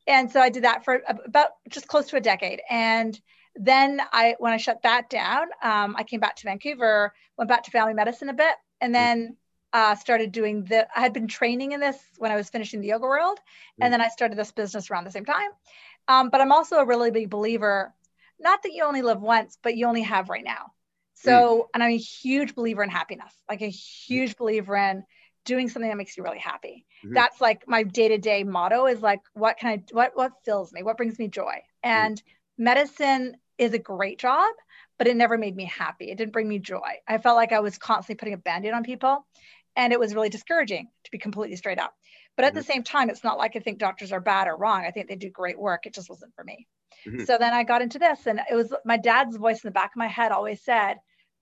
And 0.06 0.30
so 0.30 0.40
I 0.40 0.48
did 0.48 0.64
that 0.64 0.84
for 0.84 1.02
about 1.24 1.50
just 1.68 1.88
close 1.88 2.08
to 2.08 2.16
a 2.16 2.20
decade. 2.20 2.62
And 2.68 3.18
then 3.56 4.00
I, 4.12 4.36
when 4.38 4.52
I 4.52 4.56
shut 4.56 4.82
that 4.82 5.08
down, 5.08 5.46
um, 5.62 5.94
I 5.96 6.04
came 6.04 6.20
back 6.20 6.36
to 6.36 6.44
Vancouver, 6.44 7.12
went 7.36 7.48
back 7.48 7.64
to 7.64 7.70
family 7.70 7.94
medicine 7.94 8.28
a 8.28 8.34
bit, 8.34 8.54
and 8.84 8.92
mm. 8.92 8.98
then 8.98 9.36
uh, 9.72 9.94
started 9.94 10.30
doing 10.30 10.64
the. 10.64 10.86
I 10.96 11.00
had 11.00 11.12
been 11.12 11.26
training 11.26 11.72
in 11.72 11.80
this 11.80 11.98
when 12.18 12.30
I 12.30 12.36
was 12.36 12.50
finishing 12.50 12.80
the 12.80 12.88
yoga 12.88 13.06
world, 13.06 13.38
and 13.80 13.88
mm. 13.88 13.92
then 13.92 14.00
I 14.00 14.08
started 14.08 14.38
this 14.38 14.52
business 14.52 14.90
around 14.90 15.04
the 15.04 15.10
same 15.10 15.24
time. 15.24 15.50
Um, 16.06 16.28
but 16.30 16.40
I'm 16.40 16.52
also 16.52 16.76
a 16.76 16.86
really 16.86 17.10
big 17.10 17.30
believer, 17.30 17.94
not 18.38 18.62
that 18.62 18.72
you 18.74 18.84
only 18.84 19.02
live 19.02 19.22
once, 19.22 19.58
but 19.62 19.76
you 19.76 19.86
only 19.86 20.02
have 20.02 20.28
right 20.28 20.44
now. 20.44 20.72
So, 21.14 21.32
mm. 21.32 21.66
and 21.72 21.82
I'm 21.82 21.92
a 21.92 21.96
huge 21.96 22.54
believer 22.54 22.82
in 22.82 22.90
happiness, 22.90 23.32
like 23.48 23.62
a 23.62 23.70
huge 23.70 24.36
believer 24.36 24.76
in 24.76 25.04
doing 25.44 25.68
something 25.68 25.88
that 25.88 25.96
makes 25.96 26.16
you 26.16 26.22
really 26.22 26.38
happy. 26.38 26.84
Mm-hmm. 27.04 27.14
That's 27.14 27.40
like 27.40 27.66
my 27.66 27.82
day-to-day 27.84 28.44
motto 28.44 28.86
is 28.86 29.00
like, 29.00 29.20
what 29.32 29.58
can 29.58 29.70
I, 29.70 29.82
what, 29.92 30.12
what 30.14 30.32
fills 30.44 30.72
me? 30.72 30.82
What 30.82 30.96
brings 30.96 31.18
me 31.18 31.28
joy? 31.28 31.62
And 31.82 32.16
mm-hmm. 32.16 32.64
medicine 32.64 33.36
is 33.56 33.72
a 33.72 33.78
great 33.78 34.18
job, 34.18 34.52
but 34.98 35.06
it 35.06 35.16
never 35.16 35.38
made 35.38 35.56
me 35.56 35.64
happy. 35.64 36.10
It 36.10 36.18
didn't 36.18 36.32
bring 36.32 36.48
me 36.48 36.58
joy. 36.58 37.00
I 37.06 37.18
felt 37.18 37.36
like 37.36 37.52
I 37.52 37.60
was 37.60 37.78
constantly 37.78 38.16
putting 38.16 38.34
a 38.34 38.38
band-aid 38.38 38.72
on 38.72 38.84
people 38.84 39.26
and 39.76 39.92
it 39.92 39.98
was 39.98 40.14
really 40.14 40.28
discouraging 40.28 40.88
to 41.04 41.10
be 41.10 41.18
completely 41.18 41.56
straight 41.56 41.78
up. 41.78 41.94
But 42.36 42.44
at 42.44 42.50
mm-hmm. 42.50 42.58
the 42.58 42.64
same 42.64 42.82
time, 42.82 43.10
it's 43.10 43.24
not 43.24 43.38
like 43.38 43.56
I 43.56 43.60
think 43.60 43.78
doctors 43.78 44.12
are 44.12 44.20
bad 44.20 44.48
or 44.48 44.56
wrong. 44.56 44.84
I 44.84 44.90
think 44.90 45.08
they 45.08 45.16
do 45.16 45.30
great 45.30 45.58
work. 45.58 45.86
It 45.86 45.94
just 45.94 46.08
wasn't 46.08 46.34
for 46.34 46.44
me. 46.44 46.66
Mm-hmm. 47.06 47.24
So 47.24 47.36
then 47.38 47.52
I 47.52 47.64
got 47.64 47.82
into 47.82 47.98
this 47.98 48.26
and 48.26 48.40
it 48.50 48.54
was 48.54 48.72
my 48.84 48.96
dad's 48.96 49.36
voice 49.36 49.62
in 49.62 49.68
the 49.68 49.72
back 49.72 49.92
of 49.92 49.96
my 49.96 50.06
head 50.06 50.32
always 50.32 50.62
said, 50.62 50.98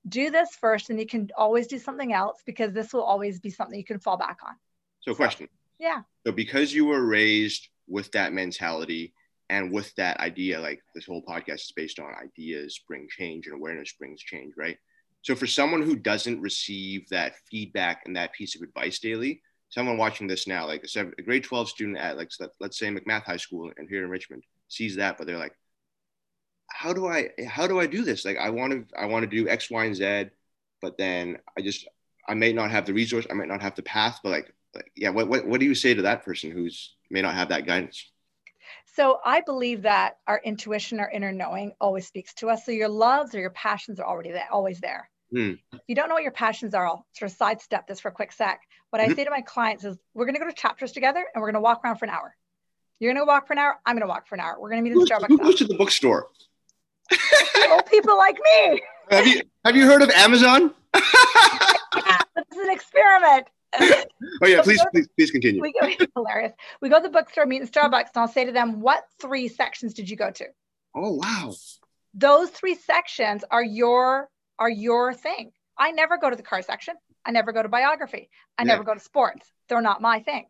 do 0.09 0.31
this 0.31 0.51
first 0.57 0.91
and 0.91 0.99
you 0.99 1.07
can 1.07 1.31
always 1.37 1.67
do 1.67 1.79
something 1.79 2.13
else 2.13 2.43
because 2.45 2.73
this 2.73 2.93
will 2.93 3.03
always 3.03 3.39
be 3.39 3.51
something 3.51 3.79
you 3.79 3.85
can 3.85 4.01
fall 4.01 4.17
back 4.17 4.39
on. 4.45 4.55
So, 5.01 5.15
question. 5.15 5.49
Yeah. 5.79 6.03
So, 6.27 6.33
because 6.33 6.73
you 6.73 6.87
were 6.87 7.05
raised 7.05 7.69
with 7.89 8.11
that 8.13 8.33
mentality 8.33 9.13
and 9.53 9.71
with 9.71 9.95
that 9.97 10.19
idea, 10.19 10.59
like 10.59 10.81
this 10.95 11.05
whole 11.05 11.23
podcast 11.23 11.57
is 11.57 11.73
based 11.77 12.01
on 12.01 12.07
ideas 12.25 12.81
bring 12.89 13.07
change 13.11 13.47
and 13.47 13.55
awareness 13.55 13.93
brings 13.93 14.23
change, 14.23 14.55
right? 14.57 14.79
So, 15.21 15.35
for 15.37 15.47
someone 15.47 15.83
who 15.83 15.95
doesn't 15.95 16.41
receive 16.41 17.07
that 17.11 17.35
feedback 17.51 18.01
and 18.07 18.17
that 18.17 18.33
piece 18.33 18.57
of 18.57 18.63
advice 18.63 18.99
daily, 18.99 19.43
someone 19.69 19.99
watching 19.99 20.27
this 20.27 20.47
now, 20.47 20.67
like 20.67 20.83
a, 20.97 21.01
a 21.01 21.23
grade 21.23 21.45
12 21.45 21.69
student 21.69 21.99
at, 21.99 22.17
like, 22.17 22.31
let's 22.61 22.79
say 22.79 22.89
McMath 22.89 23.25
High 23.25 23.37
School 23.37 23.71
and 23.77 23.91
here 23.91 24.03
in 24.03 24.09
Richmond, 24.09 24.43
sees 24.69 24.97
that, 24.97 25.19
but 25.19 25.27
they're 25.27 25.37
like, 25.37 25.55
how 26.71 26.95
do 26.95 27.07
I 27.07 27.29
how 27.47 27.67
do 27.67 27.79
I 27.79 27.87
do 27.87 28.03
this? 28.03 28.25
Like 28.25 28.39
I 28.39 28.49
want 28.49 28.73
to 28.73 28.99
I 28.99 29.05
want 29.05 29.31
to 29.31 29.37
do 29.37 29.51
X, 29.51 29.71
Y, 29.71 29.85
and 29.85 29.95
Z, 29.95 30.31
but 30.81 30.97
then 30.97 31.37
I 31.59 31.61
just 31.61 31.87
I 32.27 32.33
may 32.33 32.55
not 32.55 32.71
have 32.71 32.87
the 32.87 32.95
resource, 32.95 33.27
I 33.31 33.35
might 33.35 33.49
not 33.49 33.61
have 33.61 33.75
the 33.75 33.83
path, 33.83 34.21
but 34.23 34.31
like, 34.31 34.51
like 34.75 34.91
yeah, 34.97 35.11
what, 35.11 35.29
what 35.29 35.47
what 35.47 35.61
do 35.61 35.67
you 35.67 35.75
say 35.75 35.93
to 35.93 36.03
that 36.03 36.25
person 36.25 36.51
who's 36.51 36.95
may 37.11 37.21
not 37.21 37.35
have 37.35 37.51
that 37.51 37.67
guidance? 37.67 38.12
So 38.95 39.21
I 39.25 39.41
believe 39.41 39.83
that 39.83 40.19
our 40.27 40.41
intuition, 40.45 41.01
our 41.01 41.11
inner 41.11 41.33
knowing 41.33 41.73
always 41.81 42.07
speaks 42.07 42.35
to 42.35 42.51
us. 42.51 42.67
So 42.67 42.73
your 42.73 42.89
loves 42.89 43.35
or 43.35 43.41
your 43.41 43.51
passions 43.51 43.99
are 43.99 44.07
already 44.07 44.33
there, 44.33 44.49
always 44.53 44.81
there. 44.81 45.09
Mm. 45.35 45.59
If 45.73 45.81
you 45.89 45.95
don't 45.95 46.09
know 46.09 46.15
what 46.15 46.23
your 46.23 46.33
passions 46.33 46.75
are, 46.75 46.87
I'll 46.87 47.07
sort 47.15 47.31
of 47.31 47.37
sidestep 47.37 47.87
this 47.87 48.01
for 48.01 48.09
a 48.09 48.13
quick 48.13 48.33
sec. 48.33 48.61
What 48.91 49.01
mm-hmm. 49.01 49.13
I 49.13 49.15
say 49.15 49.25
to 49.25 49.31
my 49.31 49.41
clients 49.41 49.85
is 49.85 49.97
we're 50.13 50.27
going 50.27 50.35
to 50.35 50.41
go 50.41 50.47
to 50.47 50.53
chapters 50.53 50.93
together 50.93 51.25
and 51.35 51.41
we're 51.41 51.49
going 51.49 51.63
to 51.63 51.63
walk 51.63 51.81
around 51.83 51.97
for 51.97 52.05
an 52.05 52.11
hour. 52.11 52.37
You're 53.01 53.15
going 53.15 53.25
to 53.25 53.29
walk 53.29 53.47
for 53.47 53.55
an 53.55 53.59
hour. 53.59 53.77
I'm 53.87 53.97
going 53.97 54.07
to 54.07 54.09
walk 54.09 54.29
for 54.29 54.35
an 54.35 54.43
hour. 54.43 54.57
We're 54.61 54.69
going 54.69 54.85
to 54.85 54.91
meet 54.91 54.93
in 54.95 54.99
the 54.99 55.07
Starbucks. 55.07 55.29
Who 55.29 55.39
goes 55.39 55.55
to 55.57 55.65
the 55.65 55.75
bookstore? 55.75 56.29
Old 57.71 57.87
people 57.87 58.17
like 58.19 58.39
me. 58.39 58.83
Have 59.11 59.27
you 59.27 59.43
have 59.65 59.75
you 59.75 59.87
heard 59.87 60.03
of 60.03 60.11
Amazon? 60.11 60.73
yeah, 60.95 62.19
this 62.37 62.45
is 62.53 62.59
an 62.59 62.71
experiment. 62.71 63.49
Oh 63.81 64.47
yeah, 64.47 64.63
please, 64.63 64.85
please, 64.93 65.09
please 65.17 65.31
continue. 65.31 65.63
We 65.63 65.73
go, 65.73 65.89
hilarious. 66.17 66.53
We 66.81 66.89
go 66.89 66.99
to 66.99 67.03
the 67.03 67.11
bookstore, 67.11 67.47
meet 67.47 67.63
in 67.63 67.69
Starbucks, 67.69 68.11
and 68.15 68.17
I'll 68.17 68.29
say 68.29 68.45
to 68.45 68.53
them, 68.53 68.81
"What 68.81 69.05
three 69.21 69.49
sections 69.49 69.95
did 69.95 70.09
you 70.09 70.17
go 70.17 70.31
to?" 70.31 70.47
Oh 70.95 71.15
wow! 71.15 71.55
Those 72.15 72.51
three 72.51 72.75
sections 72.75 73.45
are 73.51 73.65
your 73.65 74.29
are 74.59 74.71
your 74.71 75.15
thing. 75.15 75.53
I 75.79 75.93
never 75.93 76.19
go 76.19 76.31
to 76.31 76.37
the 76.37 76.43
car 76.43 76.63
section. 76.63 76.95
I 77.25 77.31
never 77.31 77.53
go 77.53 77.63
to 77.63 77.69
biography. 77.69 78.29
I 78.59 78.63
yeah. 78.63 78.69
never 78.69 78.85
go 78.85 78.95
to 78.95 79.01
sports. 79.01 79.47
They're 79.69 79.81
not 79.81 80.03
my 80.03 80.21
thing 80.21 80.47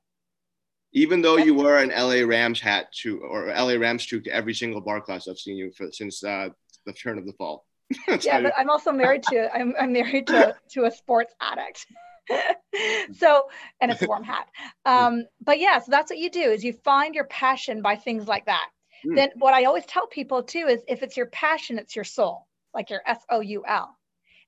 even 0.93 1.23
though 1.23 1.37
you 1.37 1.55
wear 1.55 1.79
an 1.79 1.91
LA 1.91 2.27
Rams 2.27 2.61
hat 2.61 2.93
to 2.93 3.21
or 3.21 3.47
LA 3.47 3.75
Rams 3.75 4.07
to 4.07 4.23
every 4.31 4.55
single 4.55 4.81
bar 4.81 5.01
class 5.01 5.27
I've 5.27 5.39
seen 5.39 5.57
you 5.57 5.73
for 5.73 5.91
since 5.91 6.23
uh, 6.23 6.51
the 6.87 6.93
turn 6.93 7.19
of 7.19 7.27
the 7.27 7.33
fall. 7.33 7.65
yeah, 8.23 8.41
but 8.41 8.53
I'm 8.57 8.71
also 8.71 8.93
married 8.93 9.23
to 9.25 9.55
I'm, 9.55 9.75
I'm 9.81 9.93
married 9.93 10.27
to 10.29 10.55
to 10.73 10.85
a 10.85 10.91
sports 10.91 11.35
addict. 11.41 11.87
so 13.19 13.49
and 13.81 13.91
it's 13.91 14.03
a 14.03 14.07
warm 14.07 14.25
hat. 14.25 14.49
Um, 14.85 15.27
but 15.41 15.61
yeah, 15.61 15.79
so 15.79 15.93
that's 15.93 16.11
what 16.11 16.19
you 16.19 16.29
do 16.29 16.41
is 16.41 16.65
you 16.65 16.73
find 16.73 17.15
your 17.15 17.25
passion 17.25 17.83
by 17.83 17.95
things 17.95 18.27
like 18.27 18.47
that. 18.47 18.69
Mm. 19.07 19.15
Then 19.15 19.31
what 19.37 19.55
I 19.55 19.65
always 19.65 19.87
tell 19.87 20.09
people 20.09 20.43
too 20.43 20.67
is 20.69 20.81
if 20.89 21.05
it's 21.05 21.17
your 21.17 21.27
passion, 21.27 21.79
it's 21.79 21.95
your 21.95 22.05
soul, 22.05 22.49
like 22.75 22.91
your 22.91 23.01
S 23.07 23.21
O 23.31 23.41
U 23.41 23.65
L. 23.67 23.97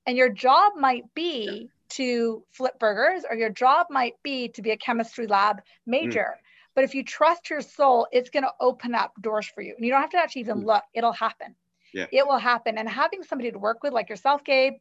And 0.05 0.17
your 0.17 0.29
job 0.29 0.73
might 0.75 1.13
be 1.13 1.69
to 1.91 2.43
flip 2.51 2.77
burgers 2.79 3.23
or 3.29 3.37
your 3.37 3.49
job 3.49 3.87
might 3.89 4.15
be 4.23 4.49
to 4.49 4.61
be 4.61 4.71
a 4.71 4.77
chemistry 4.77 5.27
lab 5.27 5.61
major. 5.85 6.35
Mm. 6.37 6.41
But 6.75 6.83
if 6.83 6.93
you 6.93 7.03
trust 7.03 7.49
your 7.49 7.61
soul, 7.61 8.07
it's 8.11 8.29
going 8.29 8.43
to 8.43 8.51
open 8.59 8.93
up 8.93 9.13
doors 9.21 9.47
for 9.47 9.61
you. 9.61 9.73
And 9.75 9.85
you 9.85 9.91
don't 9.91 10.01
have 10.01 10.09
to 10.11 10.17
actually 10.17 10.41
even 10.41 10.61
mm. 10.61 10.65
look, 10.65 10.83
it'll 10.93 11.13
happen. 11.13 11.55
Yeah. 11.93 12.07
It 12.11 12.27
will 12.27 12.37
happen. 12.37 12.77
And 12.77 12.89
having 12.89 13.23
somebody 13.23 13.51
to 13.51 13.57
work 13.57 13.81
with, 13.81 13.93
like 13.93 14.09
yourself, 14.09 14.43
Gabe, 14.43 14.73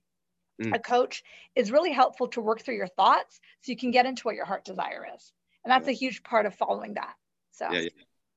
mm. 0.62 0.74
a 0.74 0.78
coach, 0.78 1.22
is 1.54 1.70
really 1.70 1.92
helpful 1.92 2.28
to 2.28 2.40
work 2.40 2.62
through 2.62 2.76
your 2.76 2.88
thoughts 2.88 3.40
so 3.62 3.72
you 3.72 3.76
can 3.76 3.90
get 3.90 4.06
into 4.06 4.22
what 4.22 4.34
your 4.34 4.44
heart 4.44 4.64
desire 4.64 5.06
is. 5.14 5.32
And 5.64 5.70
that's 5.70 5.86
yeah. 5.86 5.92
a 5.92 5.96
huge 5.96 6.22
part 6.22 6.46
of 6.46 6.54
following 6.54 6.94
that. 6.94 7.14
So, 7.52 7.70
yeah, 7.70 7.80
yeah. 7.80 7.88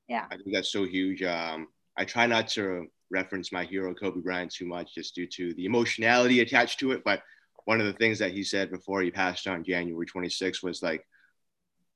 yeah. 0.08 0.26
I 0.30 0.36
think 0.36 0.52
that's 0.52 0.72
so 0.72 0.84
huge. 0.84 1.22
Um, 1.22 1.68
I 1.96 2.04
try 2.04 2.26
not 2.26 2.48
to 2.48 2.86
reference 3.10 3.52
my 3.52 3.64
hero, 3.64 3.94
Kobe 3.94 4.20
Bryant, 4.20 4.52
too 4.52 4.66
much 4.66 4.94
just 4.94 5.14
due 5.14 5.26
to 5.26 5.54
the 5.54 5.66
emotionality 5.66 6.40
attached 6.40 6.78
to 6.80 6.92
it. 6.92 7.02
But 7.04 7.22
one 7.64 7.80
of 7.80 7.86
the 7.86 7.92
things 7.92 8.18
that 8.20 8.32
he 8.32 8.44
said 8.44 8.70
before 8.70 9.02
he 9.02 9.10
passed 9.10 9.46
on 9.46 9.64
January 9.64 10.06
26 10.06 10.62
was 10.62 10.82
like, 10.82 11.04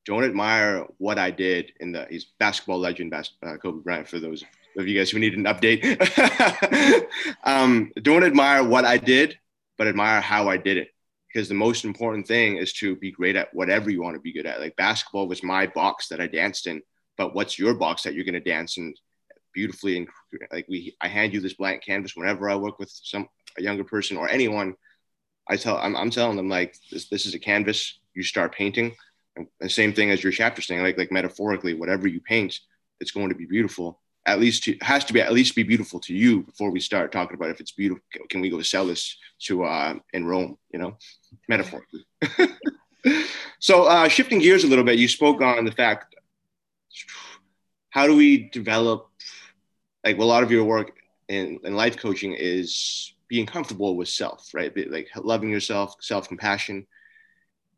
don't 0.04 0.24
admire 0.24 0.86
what 0.98 1.18
I 1.18 1.30
did 1.30 1.72
in 1.80 1.92
the 1.92 2.06
he's 2.10 2.26
basketball 2.38 2.78
legend 2.78 3.10
bas- 3.10 3.36
uh, 3.42 3.56
Kobe 3.56 3.82
Bryant 3.82 4.08
for 4.08 4.18
those 4.18 4.44
of 4.76 4.88
you 4.88 4.98
guys 4.98 5.10
who 5.10 5.18
need 5.18 5.34
an 5.34 5.44
update. 5.44 7.06
um, 7.44 7.92
don't 8.02 8.24
admire 8.24 8.64
what 8.64 8.84
I 8.84 8.96
did, 8.96 9.38
but 9.78 9.86
admire 9.86 10.20
how 10.20 10.48
I 10.48 10.56
did 10.56 10.76
it. 10.76 10.88
Because 11.32 11.48
the 11.48 11.54
most 11.54 11.84
important 11.84 12.26
thing 12.26 12.58
is 12.58 12.74
to 12.74 12.94
be 12.96 13.10
great 13.10 13.36
at 13.36 13.54
whatever 13.54 13.90
you 13.90 14.02
want 14.02 14.16
to 14.16 14.20
be 14.20 14.34
good 14.34 14.46
at. 14.46 14.60
Like 14.60 14.76
basketball 14.76 15.28
was 15.28 15.42
my 15.42 15.66
box 15.66 16.08
that 16.08 16.20
I 16.20 16.26
danced 16.26 16.66
in, 16.66 16.82
but 17.16 17.34
what's 17.34 17.58
your 17.58 17.74
box 17.74 18.02
that 18.02 18.14
you're 18.14 18.24
going 18.24 18.34
to 18.34 18.40
dance 18.40 18.76
in 18.76 18.92
beautifully? 19.54 19.96
And 19.96 20.08
like 20.52 20.66
we, 20.68 20.94
I 21.00 21.08
hand 21.08 21.32
you 21.32 21.40
this 21.40 21.54
blank 21.54 21.82
canvas 21.84 22.14
whenever 22.14 22.50
I 22.50 22.56
work 22.56 22.78
with 22.78 22.90
some 22.90 23.28
a 23.58 23.62
younger 23.62 23.84
person 23.84 24.16
or 24.16 24.28
anyone 24.28 24.74
I 25.48 25.56
tell 25.56 25.76
I'm, 25.76 25.96
I'm 25.96 26.10
telling 26.10 26.36
them 26.36 26.48
like 26.48 26.76
this 26.90 27.08
this 27.08 27.26
is 27.26 27.34
a 27.34 27.38
canvas. 27.38 27.98
You 28.14 28.22
start 28.22 28.54
painting. 28.54 28.94
And 29.36 29.46
the 29.60 29.68
same 29.68 29.92
thing 29.92 30.10
as 30.10 30.22
your 30.22 30.32
chapter 30.32 30.62
saying, 30.62 30.82
like 30.82 30.98
like 30.98 31.12
metaphorically, 31.12 31.74
whatever 31.74 32.06
you 32.06 32.20
paint, 32.20 32.58
it's 33.00 33.10
going 33.10 33.30
to 33.30 33.34
be 33.34 33.46
beautiful. 33.46 34.00
At 34.24 34.38
least 34.38 34.64
to, 34.64 34.76
has 34.82 35.04
to 35.06 35.12
be 35.12 35.20
at 35.20 35.32
least 35.32 35.56
be 35.56 35.64
beautiful 35.64 35.98
to 36.00 36.14
you 36.14 36.42
before 36.42 36.70
we 36.70 36.78
start 36.78 37.10
talking 37.10 37.34
about 37.34 37.50
if 37.50 37.60
it's 37.60 37.72
beautiful. 37.72 38.04
Can 38.30 38.40
we 38.40 38.50
go 38.50 38.62
sell 38.62 38.86
this 38.86 39.16
to 39.46 39.64
uh, 39.64 39.94
in 40.12 40.24
Rome? 40.26 40.58
You 40.72 40.78
know, 40.78 40.96
metaphorically. 41.48 42.06
so 43.58 43.84
uh, 43.84 44.08
shifting 44.08 44.38
gears 44.38 44.62
a 44.62 44.68
little 44.68 44.84
bit, 44.84 44.98
you 44.98 45.08
spoke 45.08 45.40
on 45.40 45.64
the 45.64 45.72
fact 45.72 46.14
how 47.90 48.06
do 48.06 48.16
we 48.16 48.48
develop 48.50 49.10
like 50.04 50.18
a 50.18 50.24
lot 50.24 50.42
of 50.42 50.50
your 50.50 50.64
work 50.64 50.92
in, 51.28 51.60
in 51.64 51.74
life 51.74 51.96
coaching 51.96 52.34
is 52.34 53.14
being 53.28 53.46
comfortable 53.46 53.96
with 53.96 54.08
self, 54.08 54.52
right? 54.54 54.72
Like 54.90 55.08
loving 55.16 55.50
yourself, 55.50 55.96
self 56.00 56.28
compassion. 56.28 56.86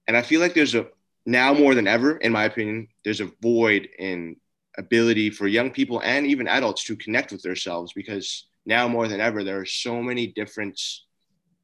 And 0.07 0.17
I 0.17 0.23
feel 0.23 0.41
like 0.41 0.55
there's 0.55 0.75
a 0.75 0.87
now 1.27 1.55
more 1.55 1.75
than 1.75 1.87
ever, 1.87 2.17
in 2.17 2.33
my 2.33 2.45
opinion, 2.45 2.89
there's 3.05 3.21
a 3.21 3.31
void 3.41 3.89
in 3.99 4.37
ability 4.79 5.31
for 5.31 5.47
young 5.47 5.71
people 5.71 6.01
and 6.05 6.27
even 6.27 6.49
adults 6.49 6.85
to 6.85 6.97
connect 6.97 7.33
with 7.33 7.43
themselves 7.43 7.93
because 7.93 8.47
now 8.67 8.89
more 8.89 9.09
than 9.09 9.21
ever, 9.21 9.45
there 9.45 9.61
are 9.61 9.67
so 9.67 10.03
many 10.03 10.27
different 10.29 10.81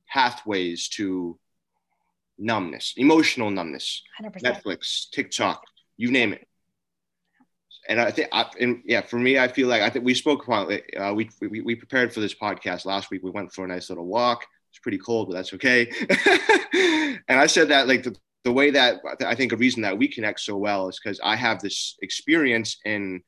pathways 0.09 0.89
to 0.89 1.39
numbness, 2.39 2.95
emotional 2.97 3.51
numbness, 3.51 4.03
100%. 4.23 4.43
Netflix, 4.43 5.11
TikTok, 5.11 5.63
you 5.97 6.11
name 6.11 6.33
it. 6.33 6.47
And 7.89 8.01
I 8.01 8.11
think, 8.11 8.29
I, 8.33 8.47
and 8.61 8.83
yeah, 8.85 9.01
for 9.01 9.19
me, 9.19 9.39
I 9.39 9.49
feel 9.49 9.69
like 9.69 9.83
I 9.83 9.91
think 9.91 10.05
we 10.05 10.15
spoke 10.15 10.47
about 10.47 10.71
it. 10.71 10.85
Uh, 10.97 11.13
we, 11.15 11.31
we, 11.41 11.61
we 11.61 11.75
prepared 11.75 12.13
for 12.13 12.21
this 12.21 12.35
podcast 12.35 12.85
last 12.85 13.11
week. 13.11 13.23
We 13.23 13.31
went 13.31 13.53
for 13.53 13.65
a 13.65 13.69
nice 13.69 13.89
little 13.89 14.07
walk. 14.07 14.47
It's 14.71 14.79
pretty 14.79 14.99
cold, 14.99 15.29
but 15.29 15.35
that's 15.35 15.53
okay. 15.55 15.91
and 17.29 17.41
I 17.41 17.47
said 17.47 17.69
that 17.69 17.89
like 17.89 18.05
the, 18.05 18.17
the 18.45 18.53
way 18.53 18.71
that 18.71 19.01
I 19.25 19.35
think 19.35 19.53
a 19.53 19.57
reason 19.57 19.83
that 19.83 19.99
we 19.99 20.09
connect 20.09 20.41
so 20.41 20.57
well 20.57 20.89
is 20.89 20.99
because 21.03 21.21
I 21.23 21.37
have 21.37 21.61
this 21.61 21.97
experience 22.01 22.79
in, 22.85 23.23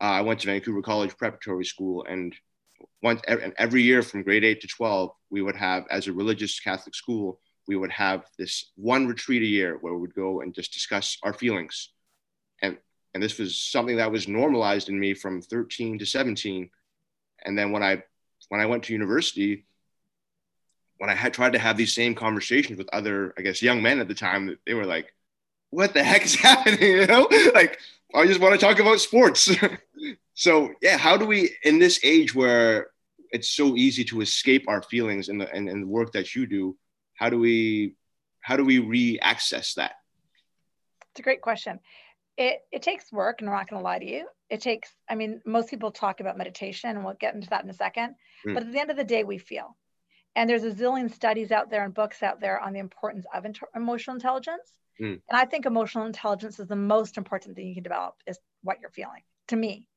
uh, 0.00 0.04
I 0.04 0.20
went 0.22 0.40
to 0.40 0.46
Vancouver 0.46 0.82
College 0.82 1.16
Preparatory 1.16 1.64
School 1.64 2.04
and 2.08 2.34
once 3.02 3.20
and 3.26 3.52
every 3.58 3.82
year 3.82 4.02
from 4.02 4.22
grade 4.22 4.44
eight 4.44 4.60
to 4.60 4.68
12, 4.68 5.10
we 5.30 5.42
would 5.42 5.56
have, 5.56 5.84
as 5.90 6.06
a 6.06 6.12
religious 6.12 6.58
Catholic 6.60 6.94
school, 6.94 7.40
we 7.68 7.76
would 7.76 7.90
have 7.90 8.24
this 8.38 8.72
one 8.76 9.06
retreat 9.06 9.42
a 9.42 9.46
year 9.46 9.78
where 9.80 9.94
we 9.94 10.00
would 10.00 10.14
go 10.14 10.40
and 10.40 10.54
just 10.54 10.72
discuss 10.72 11.16
our 11.22 11.32
feelings. 11.32 11.90
And, 12.60 12.78
and 13.14 13.22
this 13.22 13.38
was 13.38 13.58
something 13.58 13.96
that 13.96 14.10
was 14.10 14.28
normalized 14.28 14.88
in 14.88 14.98
me 14.98 15.14
from 15.14 15.42
13 15.42 15.98
to 15.98 16.06
17. 16.06 16.70
And 17.44 17.58
then 17.58 17.72
when 17.72 17.82
I, 17.82 18.02
when 18.48 18.60
I 18.60 18.66
went 18.66 18.84
to 18.84 18.92
university, 18.92 19.66
when 21.02 21.10
I 21.10 21.16
had 21.16 21.34
tried 21.34 21.54
to 21.54 21.58
have 21.58 21.76
these 21.76 21.96
same 21.96 22.14
conversations 22.14 22.78
with 22.78 22.88
other, 22.92 23.34
I 23.36 23.42
guess, 23.42 23.60
young 23.60 23.82
men 23.82 23.98
at 23.98 24.06
the 24.06 24.14
time, 24.14 24.56
they 24.64 24.74
were 24.74 24.86
like, 24.86 25.12
what 25.70 25.94
the 25.94 26.04
heck 26.04 26.24
is 26.24 26.34
happening? 26.48 26.80
You 26.80 27.08
know, 27.08 27.28
like, 27.56 27.80
I 28.14 28.24
just 28.24 28.38
want 28.38 28.54
to 28.54 28.64
talk 28.64 28.78
about 28.78 29.00
sports. 29.00 29.50
so 30.34 30.70
yeah, 30.80 30.96
how 30.96 31.16
do 31.16 31.26
we, 31.26 31.56
in 31.64 31.80
this 31.80 31.98
age 32.04 32.36
where 32.36 32.90
it's 33.32 33.48
so 33.48 33.74
easy 33.76 34.04
to 34.04 34.20
escape 34.20 34.66
our 34.68 34.80
feelings 34.80 35.28
in 35.28 35.38
the, 35.38 35.52
and, 35.52 35.68
and 35.68 35.82
the 35.82 35.88
work 35.88 36.12
that 36.12 36.36
you 36.36 36.46
do, 36.46 36.76
how 37.14 37.28
do 37.28 37.40
we 37.40 37.96
how 38.40 38.56
do 38.56 38.64
we 38.64 38.78
re-access 38.78 39.74
that 39.74 39.92
it's 41.10 41.20
a 41.20 41.22
great 41.22 41.40
question 41.40 41.78
it 42.36 42.60
it 42.72 42.82
takes 42.82 43.12
work 43.12 43.40
and 43.40 43.48
i'm 43.48 43.54
not 43.54 43.68
going 43.68 43.78
to 43.78 43.84
lie 43.84 43.98
to 43.98 44.10
you 44.10 44.26
it 44.50 44.60
takes 44.60 44.90
i 45.08 45.14
mean 45.14 45.40
most 45.46 45.70
people 45.70 45.92
talk 45.92 46.18
about 46.18 46.36
meditation 46.36 46.90
and 46.90 47.04
we'll 47.04 47.14
get 47.14 47.34
into 47.34 47.48
that 47.48 47.62
in 47.62 47.70
a 47.70 47.74
second 47.74 48.16
mm. 48.44 48.54
but 48.54 48.64
at 48.64 48.72
the 48.72 48.80
end 48.80 48.90
of 48.90 48.96
the 48.96 49.04
day 49.04 49.22
we 49.22 49.38
feel 49.38 49.76
and 50.34 50.48
there's 50.48 50.64
a 50.64 50.70
zillion 50.70 51.12
studies 51.12 51.52
out 51.52 51.70
there 51.70 51.84
and 51.84 51.94
books 51.94 52.22
out 52.22 52.40
there 52.40 52.60
on 52.60 52.72
the 52.72 52.80
importance 52.80 53.26
of 53.34 53.44
inter- 53.44 53.68
emotional 53.74 54.14
intelligence 54.14 54.72
mm. 55.00 55.12
and 55.12 55.20
i 55.30 55.44
think 55.44 55.66
emotional 55.66 56.06
intelligence 56.06 56.58
is 56.58 56.68
the 56.68 56.76
most 56.76 57.16
important 57.16 57.56
thing 57.56 57.66
you 57.66 57.74
can 57.74 57.82
develop 57.82 58.14
is 58.26 58.38
what 58.62 58.78
you're 58.80 58.90
feeling 58.90 59.22
to 59.48 59.56
me 59.56 59.88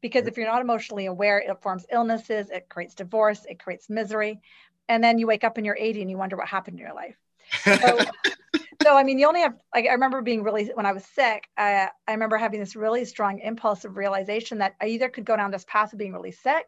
because 0.00 0.24
mm. 0.24 0.28
if 0.28 0.36
you're 0.36 0.46
not 0.46 0.62
emotionally 0.62 1.06
aware 1.06 1.38
it 1.38 1.62
forms 1.62 1.86
illnesses 1.92 2.50
it 2.50 2.68
creates 2.68 2.94
divorce 2.94 3.44
it 3.48 3.58
creates 3.58 3.90
misery 3.90 4.40
and 4.88 5.02
then 5.02 5.18
you 5.18 5.26
wake 5.26 5.44
up 5.44 5.56
and 5.56 5.66
you're 5.66 5.76
80 5.78 6.02
and 6.02 6.10
you 6.10 6.18
wonder 6.18 6.36
what 6.36 6.48
happened 6.48 6.78
in 6.78 6.84
your 6.84 6.94
life. 6.94 7.16
So, 7.62 7.98
so 8.82 8.96
I 8.96 9.02
mean, 9.02 9.18
you 9.18 9.26
only 9.26 9.40
have 9.40 9.54
like 9.74 9.86
I 9.86 9.92
remember 9.92 10.22
being 10.22 10.42
really 10.42 10.70
when 10.74 10.86
I 10.86 10.92
was 10.92 11.04
sick. 11.04 11.48
I 11.56 11.88
I 12.06 12.12
remember 12.12 12.36
having 12.36 12.60
this 12.60 12.76
really 12.76 13.04
strong 13.04 13.38
impulse 13.38 13.84
of 13.84 13.96
realization 13.96 14.58
that 14.58 14.74
I 14.80 14.86
either 14.86 15.08
could 15.08 15.24
go 15.24 15.36
down 15.36 15.50
this 15.50 15.64
path 15.66 15.92
of 15.92 15.98
being 15.98 16.12
really 16.12 16.32
sick, 16.32 16.66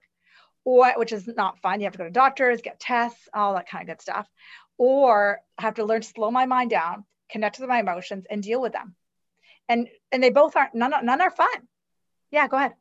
or 0.66 0.92
which 0.96 1.12
is 1.12 1.26
not 1.28 1.60
fun. 1.60 1.80
You 1.80 1.84
have 1.84 1.92
to 1.92 1.98
go 1.98 2.04
to 2.04 2.10
doctors, 2.10 2.60
get 2.60 2.80
tests, 2.80 3.28
all 3.32 3.54
that 3.54 3.68
kind 3.68 3.88
of 3.88 3.96
good 3.96 4.02
stuff, 4.02 4.28
or 4.76 5.38
I 5.56 5.62
have 5.62 5.76
to 5.76 5.84
learn 5.84 6.02
to 6.02 6.08
slow 6.08 6.30
my 6.30 6.44
mind 6.44 6.70
down, 6.70 7.04
connect 7.30 7.58
with 7.58 7.68
my 7.70 7.80
emotions, 7.80 8.26
and 8.28 8.42
deal 8.42 8.60
with 8.60 8.72
them. 8.72 8.96
And 9.68 9.88
and 10.12 10.22
they 10.22 10.30
both 10.30 10.56
aren't 10.56 10.74
none 10.74 10.92
none 11.02 11.20
are 11.20 11.30
fun. 11.30 11.68
Yeah, 12.30 12.48
go 12.48 12.56
ahead. 12.58 12.74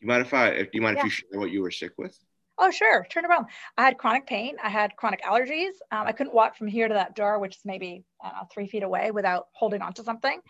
You 0.00 0.08
mind 0.08 0.22
if 0.22 0.34
I? 0.34 0.62
Do 0.62 0.68
you 0.72 0.82
mind 0.82 0.96
yeah. 0.96 1.02
if 1.02 1.04
you 1.04 1.10
share 1.10 1.38
what 1.38 1.50
you 1.50 1.62
were 1.62 1.70
sick 1.70 1.92
with? 1.98 2.18
Oh, 2.58 2.70
sure. 2.70 3.06
Turn 3.10 3.26
around. 3.26 3.46
I 3.76 3.82
had 3.82 3.98
chronic 3.98 4.26
pain. 4.26 4.56
I 4.62 4.70
had 4.70 4.96
chronic 4.96 5.22
allergies. 5.22 5.72
Um, 5.92 6.06
I 6.06 6.12
couldn't 6.12 6.34
walk 6.34 6.56
from 6.56 6.66
here 6.68 6.88
to 6.88 6.94
that 6.94 7.14
door, 7.14 7.38
which 7.38 7.56
is 7.56 7.62
maybe 7.64 8.04
know, 8.22 8.48
three 8.52 8.66
feet 8.66 8.82
away 8.82 9.10
without 9.10 9.48
holding 9.52 9.82
onto 9.82 10.02
something. 10.02 10.40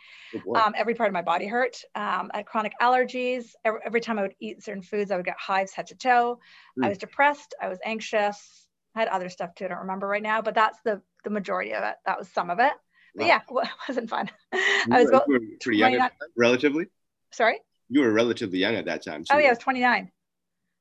Um, 0.54 0.74
every 0.76 0.94
part 0.94 1.08
of 1.08 1.14
my 1.14 1.22
body 1.22 1.46
hurt. 1.46 1.76
Um, 1.94 2.30
I 2.32 2.38
had 2.38 2.46
chronic 2.46 2.72
allergies. 2.80 3.46
Every, 3.64 3.80
every, 3.84 4.00
time 4.00 4.18
I 4.18 4.22
would 4.22 4.34
eat 4.40 4.62
certain 4.62 4.82
foods, 4.82 5.10
I 5.10 5.16
would 5.16 5.24
get 5.24 5.36
hives 5.38 5.72
head 5.72 5.88
to 5.88 5.96
toe. 5.96 6.38
Mm. 6.78 6.86
I 6.86 6.88
was 6.90 6.98
depressed. 6.98 7.54
I 7.60 7.68
was 7.68 7.78
anxious. 7.84 8.68
I 8.94 9.00
had 9.00 9.08
other 9.08 9.28
stuff 9.28 9.54
too. 9.56 9.64
I 9.64 9.68
don't 9.68 9.78
remember 9.78 10.06
right 10.06 10.22
now, 10.22 10.42
but 10.42 10.54
that's 10.54 10.78
the, 10.84 11.02
the 11.24 11.30
majority 11.30 11.74
of 11.74 11.82
it. 11.82 11.96
That 12.06 12.18
was 12.18 12.28
some 12.28 12.50
of 12.50 12.60
it. 12.60 12.72
But 13.16 13.24
wow. 13.24 13.28
yeah, 13.28 13.40
well, 13.50 13.64
it 13.64 13.70
wasn't 13.88 14.10
fun. 14.10 14.30
I 14.52 15.02
was 15.02 15.10
you 15.10 15.32
were 15.32 15.40
pretty 15.60 15.78
young, 15.78 16.08
relatively. 16.36 16.86
Sorry. 17.32 17.58
You 17.88 18.00
were 18.02 18.12
relatively 18.12 18.58
young 18.58 18.76
at 18.76 18.84
that 18.84 19.04
time. 19.04 19.24
Oh 19.30 19.38
yeah, 19.38 19.48
I 19.48 19.50
was 19.50 19.58
29 19.58 20.10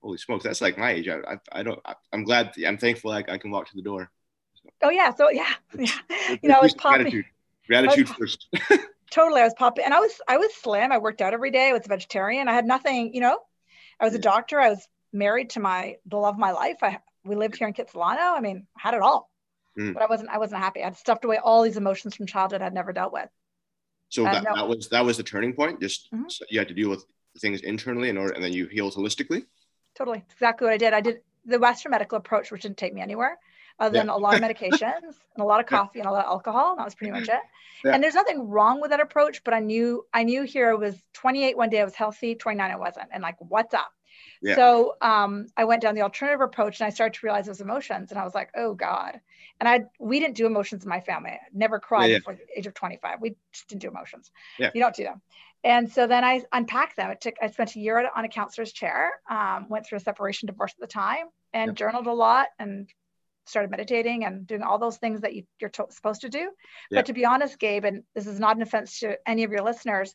holy 0.05 0.17
smokes, 0.19 0.43
that's 0.43 0.61
like 0.61 0.77
my 0.77 0.91
age. 0.91 1.07
I, 1.09 1.17
I, 1.17 1.37
I 1.51 1.63
don't, 1.63 1.79
I, 1.83 1.95
am 2.13 2.23
glad, 2.23 2.53
I'm 2.65 2.77
thankful 2.77 3.11
I, 3.11 3.23
I 3.27 3.37
can 3.39 3.49
walk 3.49 3.67
to 3.69 3.75
the 3.75 3.81
door. 3.81 4.11
So. 4.53 4.69
Oh 4.83 4.89
yeah. 4.89 5.13
So 5.13 5.29
yeah, 5.31 5.51
yeah. 5.77 6.37
You 6.41 6.49
know, 6.49 6.55
I 6.55 6.61
was 6.61 6.75
popping. 6.75 7.01
Gratitude, 7.01 7.25
gratitude 7.67 8.09
was, 8.09 8.17
first. 8.17 8.47
totally. 9.11 9.41
I 9.41 9.45
was 9.45 9.55
popping 9.55 9.83
and 9.83 9.93
I 9.93 9.99
was, 9.99 10.21
I 10.27 10.37
was 10.37 10.53
slim. 10.53 10.91
I 10.91 10.99
worked 10.99 11.21
out 11.21 11.33
every 11.33 11.49
day. 11.49 11.69
I 11.69 11.73
was 11.73 11.85
a 11.85 11.89
vegetarian. 11.89 12.47
I 12.47 12.53
had 12.53 12.65
nothing, 12.65 13.13
you 13.15 13.21
know, 13.21 13.39
I 13.99 14.05
was 14.05 14.13
a 14.13 14.19
doctor. 14.19 14.59
I 14.61 14.69
was 14.69 14.87
married 15.11 15.49
to 15.51 15.59
my, 15.59 15.95
the 16.05 16.17
love 16.17 16.35
of 16.35 16.39
my 16.39 16.51
life. 16.51 16.77
I, 16.83 16.99
we 17.23 17.35
lived 17.35 17.55
here 17.57 17.67
in 17.67 17.73
Kitsilano. 17.73 18.37
I 18.37 18.41
mean, 18.41 18.67
I 18.77 18.79
had 18.87 18.93
it 18.93 19.01
all, 19.01 19.31
mm. 19.77 19.95
but 19.95 20.03
I 20.03 20.05
wasn't, 20.05 20.29
I 20.29 20.37
wasn't 20.37 20.61
happy. 20.61 20.83
I'd 20.83 20.95
stuffed 20.97 21.25
away 21.25 21.39
all 21.43 21.63
these 21.63 21.77
emotions 21.77 22.15
from 22.15 22.27
childhood 22.27 22.61
I'd 22.61 22.73
never 22.73 22.93
dealt 22.93 23.11
with. 23.11 23.29
So 24.09 24.23
that, 24.23 24.43
no. 24.43 24.55
that 24.55 24.67
was, 24.67 24.89
that 24.89 25.03
was 25.03 25.17
the 25.17 25.23
turning 25.23 25.53
point. 25.53 25.81
Just 25.81 26.11
mm-hmm. 26.11 26.29
so 26.29 26.45
you 26.51 26.59
had 26.59 26.67
to 26.67 26.75
deal 26.75 26.91
with 26.91 27.03
things 27.39 27.61
internally 27.61 28.09
in 28.09 28.17
order, 28.17 28.33
and 28.33 28.43
then 28.43 28.53
you 28.53 28.67
healed 28.67 28.93
holistically 28.93 29.45
totally. 29.95 30.23
exactly 30.31 30.65
what 30.65 30.73
I 30.73 30.77
did. 30.77 30.93
I 30.93 31.01
did 31.01 31.21
the 31.45 31.59
Western 31.59 31.91
medical 31.91 32.17
approach, 32.17 32.51
which 32.51 32.63
didn't 32.63 32.77
take 32.77 32.93
me 32.93 33.01
anywhere 33.01 33.37
other 33.79 33.97
than 33.97 34.09
a 34.09 34.17
lot 34.17 34.35
of 34.35 34.41
medications 34.41 35.01
and 35.01 35.39
a 35.39 35.43
lot 35.43 35.59
of 35.59 35.65
coffee 35.77 35.99
and 35.99 36.07
a 36.07 36.11
lot 36.11 36.25
of 36.25 36.31
alcohol. 36.31 36.71
And 36.71 36.79
that 36.79 36.85
was 36.85 36.95
pretty 36.95 37.11
much 37.11 37.27
it. 37.27 37.39
Yeah. 37.83 37.93
And 37.93 38.03
there's 38.03 38.15
nothing 38.15 38.49
wrong 38.49 38.81
with 38.81 38.91
that 38.91 38.99
approach, 38.99 39.43
but 39.43 39.53
I 39.53 39.59
knew, 39.59 40.05
I 40.13 40.23
knew 40.23 40.43
here 40.43 40.69
I 40.69 40.73
was 40.73 40.95
28 41.13 41.57
one 41.57 41.69
day, 41.69 41.81
I 41.81 41.83
was 41.83 41.95
healthy, 41.95 42.35
29 42.35 42.71
I 42.71 42.75
wasn't. 42.77 43.09
And 43.11 43.21
like, 43.21 43.35
what's 43.39 43.73
up? 43.73 43.91
Yeah. 44.45 44.55
So 44.55 44.95
um, 45.01 45.47
I 45.57 45.65
went 45.65 45.81
down 45.81 45.95
the 45.95 46.03
alternative 46.03 46.41
approach 46.41 46.79
and 46.79 46.85
I 46.85 46.91
started 46.91 47.19
to 47.19 47.25
realize 47.25 47.47
those 47.47 47.61
emotions. 47.61 48.11
And 48.11 48.19
I 48.19 48.23
was 48.23 48.35
like, 48.35 48.51
oh 48.55 48.75
God. 48.75 49.19
And 49.59 49.67
I 49.67 49.85
we 49.99 50.19
didn't 50.19 50.35
do 50.35 50.45
emotions 50.45 50.83
in 50.83 50.89
my 50.89 50.99
family. 50.99 51.31
I 51.31 51.39
never 51.51 51.79
cried 51.79 52.11
yeah, 52.11 52.19
before 52.19 52.35
the 52.35 52.41
age 52.55 52.67
of 52.67 52.75
25. 52.75 53.21
We 53.21 53.35
just 53.51 53.67
didn't 53.67 53.81
do 53.81 53.87
emotions. 53.87 54.29
Yeah. 54.59 54.69
You 54.73 54.81
don't 54.81 54.95
do 54.95 55.03
them. 55.03 55.21
And 55.63 55.91
so 55.91 56.05
then 56.05 56.23
I 56.23 56.43
unpacked 56.53 56.95
them. 56.95 57.09
It 57.09 57.21
took, 57.21 57.35
I 57.41 57.49
spent 57.49 57.75
a 57.75 57.79
year 57.79 58.07
on 58.15 58.23
a 58.23 58.29
counselor's 58.29 58.71
chair, 58.71 59.13
um, 59.27 59.67
went 59.67 59.87
through 59.87 59.97
a 59.97 60.01
separation 60.01 60.45
divorce 60.45 60.73
at 60.73 60.79
the 60.79 60.93
time 60.93 61.25
and 61.53 61.75
journaled 61.75 62.05
a 62.05 62.13
lot 62.13 62.49
and 62.59 62.87
started 63.47 63.71
meditating 63.71 64.25
and 64.25 64.45
doing 64.45 64.61
all 64.61 64.77
those 64.77 64.97
things 64.97 65.21
that 65.21 65.33
you, 65.33 65.43
are 65.63 65.71
supposed 65.89 66.21
to 66.21 66.29
do. 66.29 66.51
But 66.91 67.07
to 67.07 67.13
be 67.13 67.25
honest, 67.25 67.57
Gabe, 67.57 67.85
and 67.85 68.03
this 68.13 68.27
is 68.27 68.39
not 68.39 68.57
an 68.57 68.61
offense 68.61 68.99
to 68.99 69.17
any 69.27 69.43
of 69.43 69.51
your 69.51 69.63
listeners, 69.63 70.13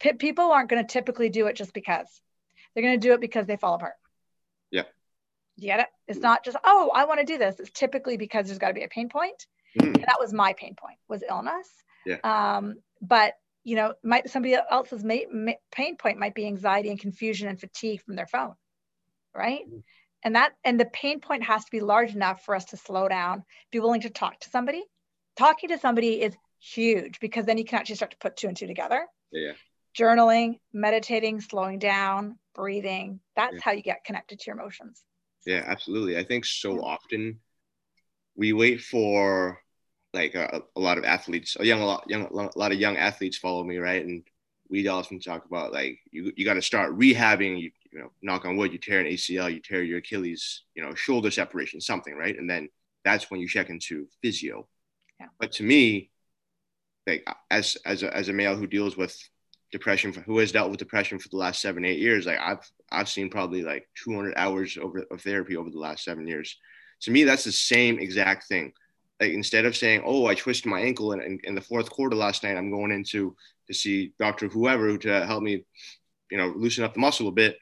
p- 0.00 0.14
people 0.14 0.50
aren't 0.50 0.70
going 0.70 0.84
to 0.84 0.92
typically 0.92 1.28
do 1.28 1.46
it 1.46 1.54
just 1.54 1.72
because. 1.72 2.20
They're 2.74 2.82
going 2.82 2.98
to 2.98 3.08
do 3.08 3.14
it 3.14 3.20
because 3.20 3.46
they 3.46 3.56
fall 3.56 3.74
apart. 3.74 3.94
Yeah. 4.70 4.84
You 5.56 5.68
get 5.68 5.80
it? 5.80 5.86
It's 6.08 6.20
not 6.20 6.44
just, 6.44 6.56
oh, 6.64 6.90
I 6.94 7.04
want 7.04 7.20
to 7.20 7.26
do 7.26 7.38
this. 7.38 7.58
It's 7.58 7.70
typically 7.70 8.16
because 8.16 8.46
there's 8.46 8.58
got 8.58 8.68
to 8.68 8.74
be 8.74 8.84
a 8.84 8.88
pain 8.88 9.08
point. 9.08 9.46
Mm. 9.78 9.94
And 9.94 10.04
that 10.04 10.18
was 10.18 10.32
my 10.32 10.52
pain 10.54 10.74
point 10.74 10.98
was 11.08 11.22
illness. 11.28 11.68
Yeah. 12.06 12.18
Um, 12.24 12.76
but 13.00 13.34
you 13.62 13.76
know, 13.76 13.94
might 14.02 14.30
somebody 14.30 14.56
else's 14.70 15.04
ma- 15.04 15.28
ma- 15.32 15.52
pain 15.70 15.96
point 15.96 16.18
might 16.18 16.34
be 16.34 16.46
anxiety 16.46 16.88
and 16.88 16.98
confusion 16.98 17.48
and 17.48 17.60
fatigue 17.60 18.02
from 18.02 18.16
their 18.16 18.26
phone, 18.26 18.54
right? 19.34 19.66
Mm-hmm. 19.66 19.78
And 20.22 20.36
that 20.36 20.52
and 20.64 20.78
the 20.78 20.86
pain 20.86 21.20
point 21.20 21.44
has 21.44 21.64
to 21.64 21.70
be 21.70 21.80
large 21.80 22.14
enough 22.14 22.44
for 22.44 22.54
us 22.54 22.66
to 22.66 22.76
slow 22.76 23.08
down, 23.08 23.44
be 23.70 23.80
willing 23.80 24.02
to 24.02 24.10
talk 24.10 24.40
to 24.40 24.50
somebody. 24.50 24.82
Talking 25.36 25.70
to 25.70 25.78
somebody 25.78 26.20
is 26.20 26.34
huge 26.58 27.20
because 27.20 27.46
then 27.46 27.58
you 27.58 27.64
can 27.64 27.78
actually 27.78 27.96
start 27.96 28.10
to 28.10 28.18
put 28.18 28.36
two 28.36 28.48
and 28.48 28.56
two 28.56 28.66
together. 28.66 29.06
Yeah. 29.30 29.52
Journaling, 29.96 30.60
meditating, 30.72 31.40
slowing 31.40 31.78
down, 31.78 32.38
breathing. 32.54 33.20
That's 33.36 33.54
yeah. 33.54 33.60
how 33.62 33.72
you 33.72 33.82
get 33.82 34.04
connected 34.04 34.40
to 34.40 34.44
your 34.46 34.58
emotions. 34.58 35.02
Yeah, 35.46 35.64
absolutely. 35.66 36.18
I 36.18 36.24
think 36.24 36.44
so 36.44 36.82
often 36.82 37.40
we 38.36 38.52
wait 38.52 38.80
for 38.80 39.58
like 40.12 40.34
a, 40.34 40.62
a 40.76 40.80
lot 40.80 40.98
of 40.98 41.04
athletes, 41.04 41.56
a 41.58 41.64
young, 41.64 41.80
a 41.80 41.86
lot, 41.86 42.04
young, 42.08 42.26
a 42.26 42.58
lot 42.58 42.72
of 42.72 42.78
young 42.78 42.96
athletes 42.96 43.38
follow 43.38 43.64
me, 43.64 43.78
right? 43.78 44.04
And 44.04 44.22
we 44.68 44.86
often 44.88 45.20
talk 45.20 45.44
about 45.44 45.72
like 45.72 45.98
you, 46.10 46.32
you 46.36 46.44
got 46.44 46.54
to 46.54 46.62
start 46.62 46.98
rehabbing. 46.98 47.60
You, 47.60 47.70
you 47.92 47.98
know, 47.98 48.12
knock 48.22 48.44
on 48.44 48.56
wood, 48.56 48.72
you 48.72 48.78
tear 48.78 49.00
an 49.00 49.06
ACL, 49.06 49.52
you 49.52 49.60
tear 49.60 49.82
your 49.82 49.98
Achilles, 49.98 50.62
you 50.74 50.82
know, 50.82 50.94
shoulder 50.94 51.30
separation, 51.30 51.80
something, 51.80 52.14
right? 52.14 52.38
And 52.38 52.48
then 52.48 52.68
that's 53.04 53.30
when 53.30 53.40
you 53.40 53.48
check 53.48 53.68
into 53.68 54.06
physio. 54.22 54.68
Yeah. 55.18 55.26
But 55.40 55.52
to 55.52 55.64
me, 55.64 56.10
like 57.06 57.26
as 57.50 57.76
as 57.84 58.02
a, 58.02 58.14
as 58.16 58.28
a 58.28 58.32
male 58.32 58.56
who 58.56 58.66
deals 58.66 58.96
with 58.96 59.16
depression, 59.72 60.12
who 60.12 60.38
has 60.38 60.52
dealt 60.52 60.70
with 60.70 60.78
depression 60.78 61.18
for 61.18 61.28
the 61.28 61.36
last 61.36 61.60
seven 61.60 61.84
eight 61.84 61.98
years, 61.98 62.26
like 62.26 62.38
I've 62.38 62.70
I've 62.90 63.08
seen 63.08 63.30
probably 63.30 63.62
like 63.62 63.88
200 64.04 64.34
hours 64.36 64.76
over 64.76 65.04
of 65.10 65.22
therapy 65.22 65.56
over 65.56 65.70
the 65.70 65.78
last 65.78 66.04
seven 66.04 66.26
years. 66.26 66.56
To 67.02 67.10
me, 67.10 67.24
that's 67.24 67.44
the 67.44 67.52
same 67.52 67.98
exact 67.98 68.48
thing. 68.48 68.72
Like 69.20 69.32
instead 69.32 69.64
of 69.64 69.76
saying, 69.76 70.02
"Oh, 70.04 70.26
I 70.26 70.34
twisted 70.34 70.70
my 70.70 70.80
ankle 70.80 71.12
in, 71.12 71.20
in, 71.20 71.40
in 71.44 71.54
the 71.54 71.60
fourth 71.60 71.90
quarter 71.90 72.16
last 72.16 72.42
night," 72.42 72.56
I'm 72.56 72.70
going 72.70 72.90
into 72.90 73.36
to 73.68 73.74
see 73.74 74.12
doctor 74.18 74.48
whoever 74.48 74.96
to 74.98 75.26
help 75.26 75.42
me, 75.42 75.64
you 76.30 76.38
know, 76.38 76.48
loosen 76.56 76.84
up 76.84 76.94
the 76.94 77.00
muscle 77.00 77.28
a 77.28 77.32
bit. 77.32 77.58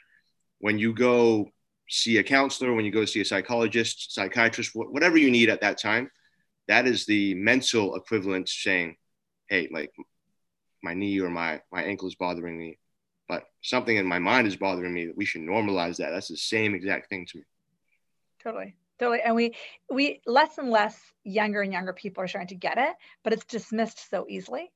When 0.61 0.79
you 0.79 0.95
go 0.95 1.51
see 1.89 2.19
a 2.19 2.23
counselor, 2.23 2.73
when 2.73 2.85
you 2.85 2.91
go 2.91 3.05
see 3.05 3.21
a 3.21 3.25
psychologist, 3.25 4.13
psychiatrist, 4.13 4.73
whatever 4.75 5.17
you 5.17 5.31
need 5.31 5.51
at 5.51 5.61
that 5.61 5.79
time, 5.79 6.11
that 6.69 6.87
is 6.87 7.07
the 7.07 7.35
mental 7.35 7.97
equivalent 7.97 8.49
saying, 8.49 8.97
hey, 9.49 9.69
like 9.73 9.91
my 10.83 10.95
knee 10.95 11.21
or 11.21 11.31
my, 11.31 11.61
my 11.73 11.83
ankle 11.83 12.09
is 12.09 12.15
bothering 12.15 12.59
me, 12.59 12.79
but 13.29 13.45
something 13.63 13.97
in 13.97 14.07
my 14.07 14.19
mind 14.19 14.47
is 14.47 14.57
bothering 14.57 14.93
me. 14.93 15.07
That 15.07 15.17
we 15.17 15.25
should 15.25 15.43
normalize 15.43 15.97
that. 15.97 16.11
That's 16.11 16.29
the 16.29 16.37
same 16.37 16.75
exact 16.75 17.09
thing 17.09 17.27
to 17.27 17.39
me. 17.39 17.45
Totally. 18.43 18.75
Totally. 18.99 19.21
And 19.21 19.37
we, 19.37 19.55
we 19.91 20.21
less 20.27 20.59
and 20.59 20.71
less 20.71 20.99
younger 21.25 21.63
and 21.63 21.73
younger 21.73 21.93
people 21.93 22.23
are 22.25 22.29
starting 22.29 22.49
to 22.49 22.55
get 22.57 22.79
it, 22.79 22.95
but 23.23 23.33
it's 23.33 23.45
dismissed 23.45 24.11
so 24.11 24.27
easily 24.29 24.73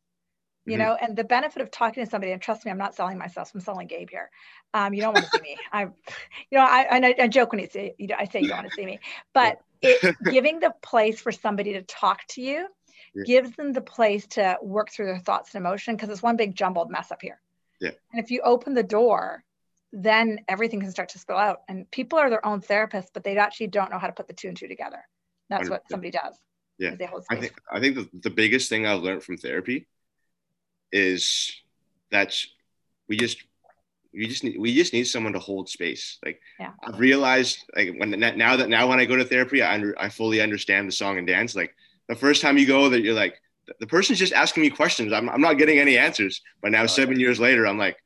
you 0.64 0.74
mm-hmm. 0.74 0.82
know 0.82 0.96
and 1.00 1.16
the 1.16 1.24
benefit 1.24 1.62
of 1.62 1.70
talking 1.70 2.04
to 2.04 2.10
somebody 2.10 2.32
and 2.32 2.40
trust 2.40 2.64
me 2.64 2.70
i'm 2.70 2.78
not 2.78 2.94
selling 2.94 3.18
myself 3.18 3.50
i'm 3.54 3.60
selling 3.60 3.86
gabe 3.86 4.10
here 4.10 4.30
um, 4.74 4.94
you 4.94 5.02
don't 5.02 5.14
want 5.14 5.24
to 5.24 5.30
see 5.30 5.42
me 5.42 5.56
I'm, 5.72 5.94
you 6.50 6.58
know 6.58 6.64
i 6.64 6.86
I, 6.90 7.14
I 7.20 7.28
joke 7.28 7.52
when 7.52 7.60
you 7.60 7.68
say 7.68 7.94
you 7.98 8.08
know, 8.08 8.16
i 8.18 8.24
say 8.24 8.40
you 8.40 8.48
don't 8.48 8.58
want 8.58 8.68
to 8.68 8.74
see 8.74 8.86
me 8.86 9.00
but 9.32 9.58
it 9.80 10.16
giving 10.30 10.60
the 10.60 10.72
place 10.82 11.20
for 11.20 11.32
somebody 11.32 11.72
to 11.74 11.82
talk 11.82 12.26
to 12.28 12.42
you 12.42 12.66
yeah. 13.14 13.24
gives 13.24 13.54
them 13.56 13.72
the 13.72 13.80
place 13.80 14.26
to 14.28 14.58
work 14.62 14.90
through 14.90 15.06
their 15.06 15.18
thoughts 15.18 15.54
and 15.54 15.64
emotion 15.64 15.96
because 15.96 16.08
it's 16.08 16.22
one 16.22 16.36
big 16.36 16.54
jumbled 16.54 16.90
mess 16.90 17.10
up 17.10 17.22
here. 17.22 17.40
Yeah. 17.80 17.90
And 18.12 18.22
if 18.22 18.30
you 18.30 18.40
open 18.42 18.74
the 18.74 18.82
door 18.82 19.44
then 19.92 20.40
everything 20.48 20.80
can 20.80 20.90
start 20.90 21.10
to 21.10 21.18
spill 21.18 21.36
out. 21.36 21.60
And 21.68 21.90
people 21.90 22.18
are 22.18 22.30
their 22.30 22.44
own 22.46 22.62
therapists 22.62 23.08
but 23.12 23.24
they 23.24 23.36
actually 23.36 23.68
don't 23.68 23.90
know 23.90 23.98
how 23.98 24.06
to 24.06 24.12
put 24.12 24.26
the 24.26 24.34
two 24.34 24.48
and 24.48 24.56
two 24.56 24.68
together. 24.68 25.04
That's 25.48 25.68
100%. 25.68 25.70
what 25.70 25.82
somebody 25.90 26.10
does. 26.10 26.36
Yeah. 26.78 26.96
I 27.30 27.36
think 27.36 27.52
i 27.70 27.78
think 27.78 27.94
the, 27.94 28.08
the 28.22 28.30
biggest 28.30 28.68
thing 28.68 28.86
i've 28.86 29.02
learned 29.02 29.22
from 29.22 29.36
therapy 29.36 29.86
is 30.90 31.52
that 32.10 32.34
we 33.08 33.16
just 33.16 33.38
we 34.12 34.26
just 34.26 34.42
need 34.42 34.58
we 34.58 34.74
just 34.74 34.92
need 34.92 35.04
someone 35.04 35.34
to 35.34 35.38
hold 35.38 35.68
space. 35.68 36.18
Like 36.24 36.40
yeah. 36.58 36.72
i've 36.82 36.98
realized 36.98 37.58
like 37.76 37.94
when 37.98 38.10
now 38.10 38.56
that 38.56 38.68
now 38.68 38.88
when 38.88 38.98
i 38.98 39.04
go 39.04 39.16
to 39.16 39.24
therapy 39.24 39.62
i, 39.62 39.74
under, 39.74 39.94
I 39.98 40.08
fully 40.08 40.40
understand 40.40 40.88
the 40.88 40.92
song 40.92 41.18
and 41.18 41.26
dance. 41.26 41.54
Like 41.54 41.74
the 42.08 42.14
first 42.14 42.42
time 42.42 42.58
you 42.58 42.66
go 42.66 42.88
that 42.88 43.02
you're 43.02 43.14
like 43.14 43.38
the 43.80 43.86
person's 43.86 44.18
just 44.18 44.32
asking 44.32 44.62
me 44.62 44.70
questions 44.70 45.12
i'm, 45.12 45.28
I'm 45.28 45.40
not 45.40 45.58
getting 45.58 45.78
any 45.78 45.98
answers 45.98 46.40
but 46.60 46.72
now 46.72 46.86
seven 46.86 47.18
years 47.18 47.38
later 47.38 47.66
i'm 47.66 47.78
like 47.78 47.96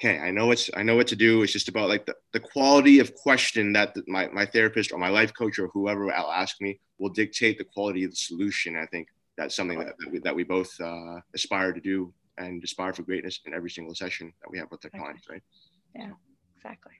okay 0.00 0.18
i 0.18 0.30
know 0.30 0.46
what's 0.46 0.70
i 0.74 0.82
know 0.82 0.96
what 0.96 1.06
to 1.08 1.16
do 1.16 1.42
it's 1.42 1.52
just 1.52 1.68
about 1.68 1.88
like 1.88 2.06
the, 2.06 2.14
the 2.32 2.40
quality 2.40 2.98
of 2.98 3.14
question 3.14 3.72
that 3.74 3.94
the, 3.94 4.02
my, 4.06 4.28
my 4.28 4.46
therapist 4.46 4.92
or 4.92 4.98
my 4.98 5.08
life 5.08 5.32
coach 5.34 5.58
or 5.58 5.68
whoever 5.68 6.06
will 6.06 6.12
ask 6.12 6.60
me 6.60 6.80
will 6.98 7.10
dictate 7.10 7.58
the 7.58 7.64
quality 7.64 8.04
of 8.04 8.10
the 8.10 8.16
solution 8.16 8.76
i 8.76 8.86
think 8.86 9.08
that's 9.36 9.54
something 9.54 9.78
that, 9.78 9.94
that, 9.98 10.10
we, 10.10 10.18
that 10.20 10.34
we 10.34 10.44
both 10.44 10.70
uh, 10.80 11.20
aspire 11.34 11.72
to 11.72 11.80
do 11.80 12.12
and 12.38 12.62
aspire 12.62 12.92
for 12.92 13.02
greatness 13.02 13.40
in 13.46 13.54
every 13.54 13.70
single 13.70 13.94
session 13.94 14.32
that 14.42 14.50
we 14.50 14.58
have 14.58 14.70
with 14.70 14.84
our 14.84 14.88
exactly. 14.88 15.00
clients, 15.00 15.28
right? 15.30 15.42
Yeah, 15.94 16.10
exactly. 16.56 16.92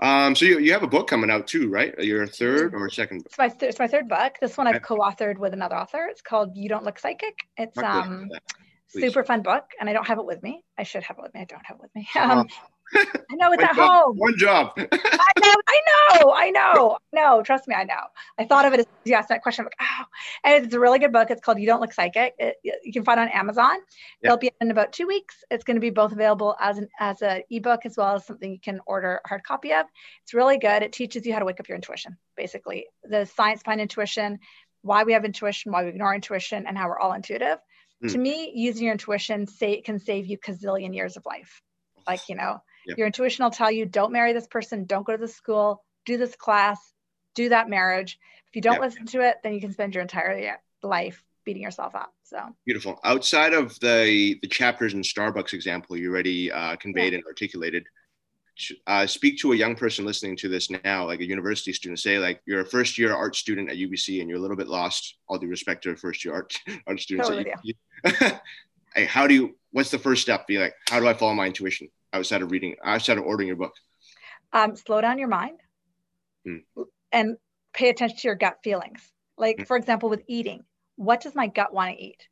Um, 0.00 0.34
so 0.34 0.46
you, 0.46 0.58
you 0.58 0.72
have 0.72 0.82
a 0.82 0.88
book 0.88 1.08
coming 1.08 1.30
out 1.30 1.46
too, 1.46 1.68
right? 1.68 1.96
Your 1.98 2.26
third 2.26 2.74
or 2.74 2.88
second? 2.88 3.22
It's 3.26 3.36
my, 3.36 3.48
th- 3.48 3.68
it's 3.68 3.78
my 3.78 3.86
third 3.86 4.08
book. 4.08 4.34
This 4.40 4.56
one 4.56 4.66
I've 4.66 4.82
co-authored 4.82 5.38
with 5.38 5.52
another 5.52 5.76
author. 5.76 6.06
It's 6.10 6.22
called 6.22 6.56
You 6.56 6.68
Don't 6.68 6.84
Look 6.84 6.98
Psychic. 6.98 7.36
It's 7.58 7.76
um, 7.76 8.30
super 8.88 9.24
fun 9.24 9.42
book, 9.42 9.64
and 9.78 9.90
I 9.90 9.92
don't 9.92 10.06
have 10.06 10.18
it 10.18 10.24
with 10.24 10.42
me. 10.42 10.64
I 10.78 10.84
should 10.84 11.02
have 11.02 11.18
it 11.18 11.22
with 11.22 11.34
me. 11.34 11.40
I 11.40 11.44
don't 11.44 11.64
have 11.64 11.76
it 11.76 11.82
with 11.82 11.94
me. 11.94 12.08
Um, 12.18 12.48
I 12.94 13.34
know 13.36 13.52
it's 13.52 13.62
at 13.62 13.76
job, 13.76 14.04
home. 14.04 14.16
One 14.16 14.36
job. 14.36 14.72
I 14.76 14.86
know, 15.40 15.54
I 15.68 15.80
know, 15.86 16.32
I 16.32 16.50
know. 16.50 16.98
No, 17.12 17.42
trust 17.42 17.68
me, 17.68 17.74
I 17.74 17.84
know. 17.84 17.94
I 18.38 18.44
thought 18.44 18.64
of 18.64 18.72
it 18.72 18.80
as 18.80 18.86
you 19.04 19.14
asked 19.14 19.28
that 19.28 19.42
question. 19.42 19.64
I'm 19.64 19.66
like, 19.66 19.88
oh, 20.00 20.04
and 20.44 20.64
it's 20.64 20.74
a 20.74 20.80
really 20.80 20.98
good 20.98 21.12
book. 21.12 21.30
It's 21.30 21.40
called 21.40 21.58
You 21.60 21.66
Don't 21.66 21.80
Look 21.80 21.92
Psychic. 21.92 22.34
It, 22.38 22.56
you 22.62 22.92
can 22.92 23.04
find 23.04 23.20
it 23.20 23.24
on 23.24 23.28
Amazon. 23.28 23.76
It'll 24.22 24.36
be 24.36 24.50
in 24.60 24.70
about 24.70 24.92
two 24.92 25.06
weeks. 25.06 25.36
It's 25.50 25.64
going 25.64 25.76
to 25.76 25.80
be 25.80 25.90
both 25.90 26.12
available 26.12 26.56
as 26.60 26.78
an 26.78 26.88
as 26.98 27.22
an 27.22 27.42
ebook 27.50 27.86
as 27.86 27.96
well 27.96 28.16
as 28.16 28.26
something 28.26 28.50
you 28.50 28.60
can 28.60 28.80
order 28.86 29.20
a 29.24 29.28
hard 29.28 29.44
copy 29.44 29.72
of. 29.72 29.86
It's 30.22 30.34
really 30.34 30.58
good. 30.58 30.82
It 30.82 30.92
teaches 30.92 31.24
you 31.26 31.32
how 31.32 31.38
to 31.38 31.44
wake 31.44 31.60
up 31.60 31.68
your 31.68 31.76
intuition, 31.76 32.16
basically 32.36 32.86
the 33.04 33.24
science 33.24 33.62
behind 33.62 33.80
intuition, 33.80 34.38
why 34.82 35.04
we 35.04 35.12
have 35.12 35.24
intuition, 35.24 35.72
why 35.72 35.84
we 35.84 35.90
ignore 35.90 36.14
intuition, 36.14 36.66
and 36.66 36.76
how 36.76 36.88
we're 36.88 36.98
all 36.98 37.12
intuitive. 37.12 37.58
Mm. 38.04 38.12
To 38.12 38.18
me, 38.18 38.52
using 38.54 38.84
your 38.84 38.92
intuition 38.92 39.46
say, 39.46 39.80
can 39.80 39.98
save 39.98 40.26
you 40.26 40.38
gazillion 40.38 40.94
years 40.94 41.16
of 41.16 41.26
life. 41.26 41.62
Like 42.06 42.28
you 42.28 42.34
know 42.34 42.60
Yep. 42.86 42.98
Your 42.98 43.06
intuition 43.06 43.44
will 43.44 43.50
tell 43.50 43.70
you 43.70 43.86
don't 43.86 44.12
marry 44.12 44.32
this 44.32 44.46
person, 44.46 44.84
don't 44.84 45.06
go 45.06 45.12
to 45.12 45.18
this 45.18 45.34
school, 45.34 45.84
do 46.06 46.16
this 46.16 46.34
class, 46.36 46.78
do 47.34 47.50
that 47.50 47.68
marriage. 47.68 48.18
If 48.48 48.56
you 48.56 48.62
don't 48.62 48.74
yep. 48.74 48.82
listen 48.82 49.06
to 49.06 49.20
it, 49.20 49.36
then 49.42 49.54
you 49.54 49.60
can 49.60 49.72
spend 49.72 49.94
your 49.94 50.02
entire 50.02 50.58
life 50.82 51.22
beating 51.44 51.62
yourself 51.62 51.94
up. 51.94 52.12
So 52.24 52.38
beautiful. 52.64 53.00
Outside 53.04 53.52
of 53.52 53.78
the 53.80 54.38
the 54.42 54.48
chapters 54.48 54.94
in 54.94 55.02
Starbucks 55.02 55.52
example 55.52 55.96
you 55.96 56.10
already 56.10 56.50
uh, 56.50 56.76
conveyed 56.76 57.12
yeah. 57.12 57.18
and 57.18 57.26
articulated, 57.26 57.84
uh, 58.86 59.06
speak 59.06 59.38
to 59.38 59.52
a 59.52 59.56
young 59.56 59.74
person 59.74 60.04
listening 60.04 60.36
to 60.36 60.48
this 60.48 60.70
now, 60.70 61.06
like 61.06 61.20
a 61.20 61.26
university 61.26 61.72
student. 61.72 61.98
Say 61.98 62.18
like 62.18 62.40
you're 62.46 62.60
a 62.60 62.66
first 62.66 62.98
year 62.98 63.14
art 63.14 63.36
student 63.36 63.70
at 63.70 63.76
UBC 63.76 64.20
and 64.20 64.28
you're 64.28 64.38
a 64.38 64.42
little 64.42 64.56
bit 64.56 64.68
lost. 64.68 65.16
All 65.28 65.38
due 65.38 65.48
respect 65.48 65.84
to 65.84 65.96
first 65.96 66.24
year 66.24 66.34
art 66.34 66.56
art 66.86 67.00
students. 67.00 67.28
Totally 67.28 67.76
hey, 68.94 69.04
how 69.04 69.26
do 69.26 69.34
you? 69.34 69.56
What's 69.72 69.90
the 69.90 69.98
first 69.98 70.22
step? 70.22 70.46
Be 70.46 70.58
like, 70.58 70.74
how 70.88 71.00
do 71.00 71.06
I 71.06 71.14
follow 71.14 71.34
my 71.34 71.46
intuition? 71.46 71.88
Outside 72.12 72.42
of 72.42 72.50
reading, 72.50 72.76
outside 72.84 73.18
of 73.18 73.24
ordering 73.24 73.48
your 73.48 73.56
book? 73.56 73.74
Um, 74.52 74.74
slow 74.74 75.00
down 75.00 75.18
your 75.18 75.28
mind 75.28 75.60
hmm. 76.44 76.56
and 77.12 77.36
pay 77.72 77.88
attention 77.88 78.18
to 78.18 78.28
your 78.28 78.34
gut 78.34 78.58
feelings. 78.64 79.00
Like, 79.38 79.58
hmm. 79.58 79.62
for 79.64 79.76
example, 79.76 80.08
with 80.08 80.22
eating, 80.26 80.64
what 80.96 81.20
does 81.20 81.34
my 81.34 81.46
gut 81.46 81.72
want 81.72 81.96
to 81.96 82.02
eat? 82.02 82.28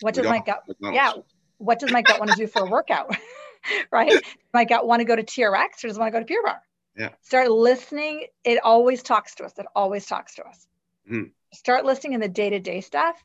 What 0.00 0.14
does 0.14 0.26
my 0.26 0.40
gut, 0.40 0.62
yeah, 0.80 1.12
what 1.58 1.78
does 1.78 1.92
my 1.92 2.02
gut 2.02 2.18
want 2.18 2.30
to 2.30 2.36
do 2.36 2.46
for 2.46 2.62
a 2.62 2.70
workout? 2.70 3.16
right? 3.90 4.12
My 4.52 4.64
gut 4.64 4.86
want 4.86 5.00
to 5.00 5.04
go 5.04 5.16
to 5.16 5.22
TRX 5.22 5.84
or 5.84 5.88
does 5.88 5.96
it 5.96 6.00
want 6.00 6.12
to 6.12 6.18
go 6.18 6.20
to 6.20 6.26
Pure 6.26 6.42
Barre? 6.44 6.60
Yeah. 6.96 7.08
Start 7.22 7.50
listening. 7.50 8.26
It 8.44 8.60
always 8.62 9.02
talks 9.02 9.34
to 9.36 9.44
us. 9.44 9.52
It 9.58 9.66
always 9.74 10.06
talks 10.06 10.36
to 10.36 10.44
us. 10.44 10.66
Hmm. 11.08 11.24
Start 11.52 11.84
listening 11.84 12.14
in 12.14 12.20
the 12.20 12.28
day 12.28 12.50
to 12.50 12.60
day 12.60 12.80
stuff. 12.80 13.22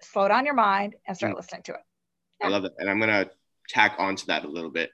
Slow 0.00 0.28
down 0.28 0.44
your 0.44 0.54
mind 0.54 0.96
and 1.06 1.16
start 1.16 1.36
listening 1.36 1.62
to 1.64 1.72
it. 1.72 1.80
Yeah. 2.40 2.48
I 2.48 2.50
love 2.50 2.64
it. 2.64 2.72
And 2.78 2.90
I'm 2.90 2.98
going 2.98 3.10
to 3.10 3.30
tack 3.68 3.94
onto 3.98 4.26
that 4.26 4.44
a 4.44 4.48
little 4.48 4.70
bit. 4.70 4.90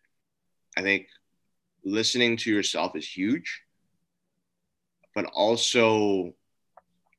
I 0.78 0.82
think 0.82 1.08
listening 1.84 2.36
to 2.36 2.52
yourself 2.52 2.94
is 2.94 3.04
huge, 3.04 3.62
but 5.12 5.24
also 5.34 6.34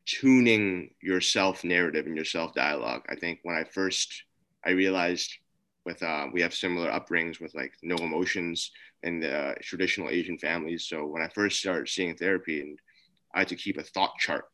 tuning 0.06 0.92
your 1.02 1.20
self 1.20 1.66
narrative 1.66 2.06
and 2.06 2.16
your 2.16 2.24
self 2.24 2.54
dialogue. 2.54 3.02
I 3.10 3.16
think 3.16 3.40
when 3.44 3.58
I 3.58 3.66
first 3.66 4.24
I 4.66 4.70
realized 4.70 5.30
with 5.86 6.02
uh, 6.02 6.28
we 6.32 6.42
have 6.42 6.54
similar 6.54 6.90
upbringings 6.90 7.42
with 7.42 7.54
like 7.54 7.74
no 7.84 7.98
emotions 7.98 8.72
in 9.04 9.20
the 9.20 9.56
traditional 9.62 10.10
Asian 10.10 10.38
families. 10.38 10.86
So 10.88 11.06
when 11.06 11.22
I 11.22 11.28
first 11.28 11.60
started 11.60 11.90
seeing 11.90 12.16
therapy, 12.16 12.62
and 12.62 12.80
I 13.36 13.40
had 13.40 13.50
to 13.50 13.58
keep 13.58 13.78
a 13.78 13.84
thought 13.84 14.18
chart 14.20 14.46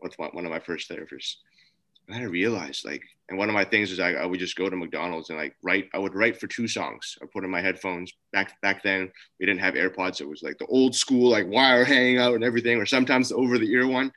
with 0.00 0.18
one 0.18 0.46
of 0.46 0.50
my 0.50 0.60
first 0.60 0.88
therapists, 0.88 1.36
and 2.08 2.16
I 2.16 2.24
realized 2.24 2.84
like, 2.84 3.02
and 3.28 3.38
one 3.38 3.48
of 3.48 3.54
my 3.54 3.64
things 3.64 3.90
is 3.90 4.00
I, 4.00 4.12
I 4.12 4.26
would 4.26 4.38
just 4.38 4.56
go 4.56 4.68
to 4.68 4.76
McDonald's 4.76 5.30
and 5.30 5.38
like 5.38 5.56
write. 5.62 5.88
I 5.94 5.98
would 5.98 6.14
write 6.14 6.38
for 6.38 6.46
two 6.46 6.68
songs. 6.68 7.16
I 7.22 7.26
put 7.32 7.44
in 7.44 7.50
my 7.50 7.62
headphones. 7.62 8.12
Back 8.32 8.60
back 8.60 8.82
then, 8.82 9.10
we 9.40 9.46
didn't 9.46 9.60
have 9.60 9.74
AirPods. 9.74 10.20
It 10.20 10.28
was 10.28 10.42
like 10.42 10.58
the 10.58 10.66
old 10.66 10.94
school 10.94 11.30
like 11.30 11.46
wire 11.46 11.84
hanging 11.84 12.18
out 12.18 12.34
and 12.34 12.44
everything, 12.44 12.78
or 12.78 12.86
sometimes 12.86 13.30
the 13.30 13.36
over 13.36 13.58
the 13.58 13.70
ear 13.70 13.86
one. 13.86 14.12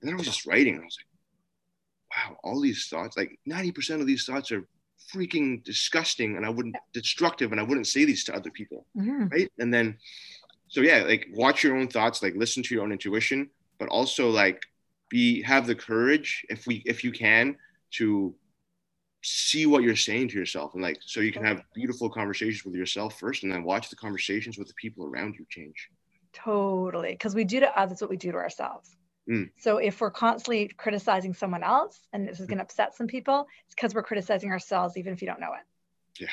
And 0.00 0.08
then 0.08 0.14
I 0.14 0.16
was 0.16 0.26
just 0.26 0.46
writing. 0.46 0.74
and 0.74 0.82
I 0.82 0.84
was 0.84 0.98
like, 0.98 2.30
wow, 2.30 2.36
all 2.42 2.60
these 2.60 2.88
thoughts. 2.88 3.16
Like 3.16 3.38
ninety 3.46 3.70
percent 3.70 4.00
of 4.00 4.08
these 4.08 4.24
thoughts 4.24 4.50
are 4.50 4.66
freaking 5.14 5.62
disgusting, 5.62 6.36
and 6.36 6.44
I 6.44 6.48
wouldn't 6.48 6.76
destructive, 6.92 7.52
and 7.52 7.60
I 7.60 7.64
wouldn't 7.64 7.86
say 7.86 8.04
these 8.04 8.24
to 8.24 8.34
other 8.34 8.50
people, 8.50 8.86
mm-hmm. 8.96 9.28
right? 9.28 9.52
And 9.60 9.72
then, 9.72 9.98
so 10.66 10.80
yeah, 10.80 11.02
like 11.02 11.28
watch 11.32 11.62
your 11.62 11.76
own 11.76 11.86
thoughts, 11.86 12.22
like 12.22 12.34
listen 12.34 12.64
to 12.64 12.74
your 12.74 12.82
own 12.82 12.92
intuition, 12.92 13.50
but 13.78 13.88
also 13.88 14.30
like 14.30 14.62
be 15.12 15.42
have 15.42 15.66
the 15.66 15.74
courage 15.74 16.44
if 16.48 16.66
we 16.66 16.82
if 16.86 17.04
you 17.04 17.12
can 17.12 17.54
to 17.92 18.34
see 19.22 19.66
what 19.66 19.82
you're 19.84 19.94
saying 19.94 20.26
to 20.26 20.38
yourself 20.38 20.72
and 20.74 20.82
like 20.82 20.98
so 21.04 21.20
you 21.20 21.30
can 21.30 21.44
have 21.44 21.62
beautiful 21.74 22.08
conversations 22.10 22.64
with 22.64 22.74
yourself 22.74 23.20
first 23.20 23.44
and 23.44 23.52
then 23.52 23.62
watch 23.62 23.90
the 23.90 23.96
conversations 23.96 24.58
with 24.58 24.66
the 24.66 24.74
people 24.74 25.06
around 25.06 25.36
you 25.38 25.44
change 25.48 25.90
totally 26.32 27.12
because 27.12 27.34
we 27.34 27.44
do 27.44 27.60
to 27.60 27.78
others 27.78 28.00
what 28.00 28.10
we 28.10 28.16
do 28.16 28.32
to 28.32 28.38
ourselves 28.38 28.96
Mm. 29.30 29.50
So 29.58 29.76
if 29.76 30.00
we're 30.00 30.10
constantly 30.10 30.68
criticizing 30.76 31.34
someone 31.34 31.62
else 31.62 32.00
and 32.12 32.26
this 32.26 32.40
is 32.40 32.46
going 32.46 32.58
to 32.58 32.64
upset 32.64 32.96
some 32.96 33.06
people, 33.06 33.46
it's 33.66 33.74
because 33.74 33.94
we're 33.94 34.02
criticizing 34.02 34.50
ourselves, 34.50 34.96
even 34.96 35.12
if 35.12 35.22
you 35.22 35.28
don't 35.28 35.40
know 35.40 35.52
it. 35.52 36.20
Yeah. 36.20 36.28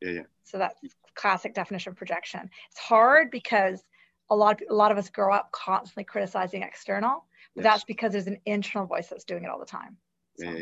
Yeah. 0.00 0.12
Yeah. 0.12 0.22
So 0.44 0.58
that's 0.58 0.78
classic 1.14 1.54
definition 1.54 1.90
of 1.90 1.96
projection. 1.96 2.48
It's 2.70 2.78
hard 2.78 3.30
because 3.30 3.82
a 4.30 4.36
lot 4.36 4.60
of, 4.60 4.68
a 4.70 4.74
lot 4.74 4.92
of 4.92 4.98
us 4.98 5.10
grow 5.10 5.34
up 5.34 5.50
constantly 5.52 6.04
criticizing 6.04 6.62
external, 6.62 7.24
yes. 7.56 7.64
that's 7.64 7.84
because 7.84 8.12
there's 8.12 8.26
an 8.26 8.38
internal 8.46 8.86
voice 8.86 9.08
that's 9.08 9.24
doing 9.24 9.44
it 9.44 9.50
all 9.50 9.58
the 9.58 9.66
time. 9.66 9.96
So, 10.38 10.46
yeah, 10.46 10.52
yeah, 10.52 10.58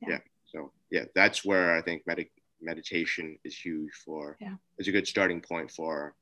yeah, 0.00 0.08
yeah. 0.08 0.18
So 0.46 0.72
yeah, 0.90 1.04
that's 1.14 1.44
where 1.44 1.76
I 1.76 1.82
think 1.82 2.06
med- 2.06 2.26
meditation 2.60 3.38
is 3.44 3.56
huge 3.56 3.92
for. 4.04 4.36
Yeah. 4.40 4.54
It's 4.78 4.88
a 4.88 4.92
good 4.92 5.06
starting 5.06 5.40
point 5.40 5.70
for 5.70 6.14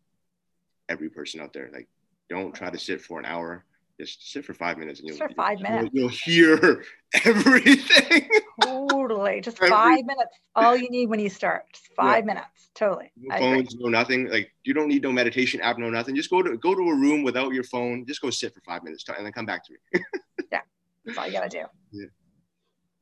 every 0.88 1.10
person 1.10 1.40
out 1.40 1.52
there. 1.52 1.70
Like, 1.72 1.88
don't 2.28 2.54
try 2.54 2.70
to 2.70 2.78
sit 2.78 3.00
for 3.00 3.18
an 3.18 3.24
hour 3.24 3.64
just 3.98 4.32
sit 4.32 4.44
for 4.44 4.54
five 4.54 4.78
minutes 4.78 5.00
and 5.00 5.08
you'll, 5.08 5.18
for 5.18 5.28
5 5.28 5.60
minutes. 5.60 5.90
You'll, 5.92 6.02
you'll 6.02 6.08
hear 6.08 6.84
everything. 7.24 8.28
Totally. 8.62 9.40
Just 9.40 9.58
five 9.58 10.04
minutes. 10.04 10.38
All 10.54 10.76
you 10.76 10.88
need 10.90 11.08
when 11.08 11.20
you 11.20 11.28
start. 11.28 11.64
Just 11.72 11.88
five 11.96 12.24
yeah. 12.24 12.34
minutes. 12.34 12.70
Totally. 12.74 13.10
No 13.16 13.38
phones, 13.38 13.74
no 13.76 13.88
nothing. 13.88 14.28
Like 14.28 14.50
you 14.64 14.74
don't 14.74 14.88
need 14.88 15.02
no 15.02 15.12
meditation 15.12 15.60
app, 15.60 15.78
no 15.78 15.90
nothing. 15.90 16.16
Just 16.16 16.30
go 16.30 16.42
to 16.42 16.56
go 16.58 16.74
to 16.74 16.80
a 16.80 16.94
room 16.94 17.22
without 17.22 17.52
your 17.52 17.64
phone. 17.64 18.04
Just 18.06 18.20
go 18.20 18.30
sit 18.30 18.54
for 18.54 18.60
five 18.62 18.82
minutes 18.82 19.04
and 19.08 19.24
then 19.24 19.32
come 19.32 19.46
back 19.46 19.64
to 19.66 19.72
me. 19.72 20.00
yeah. 20.52 20.60
That's 21.04 21.18
all 21.18 21.26
you 21.26 21.32
gotta 21.32 21.48
do. 21.48 21.64
Yeah. 21.92 22.06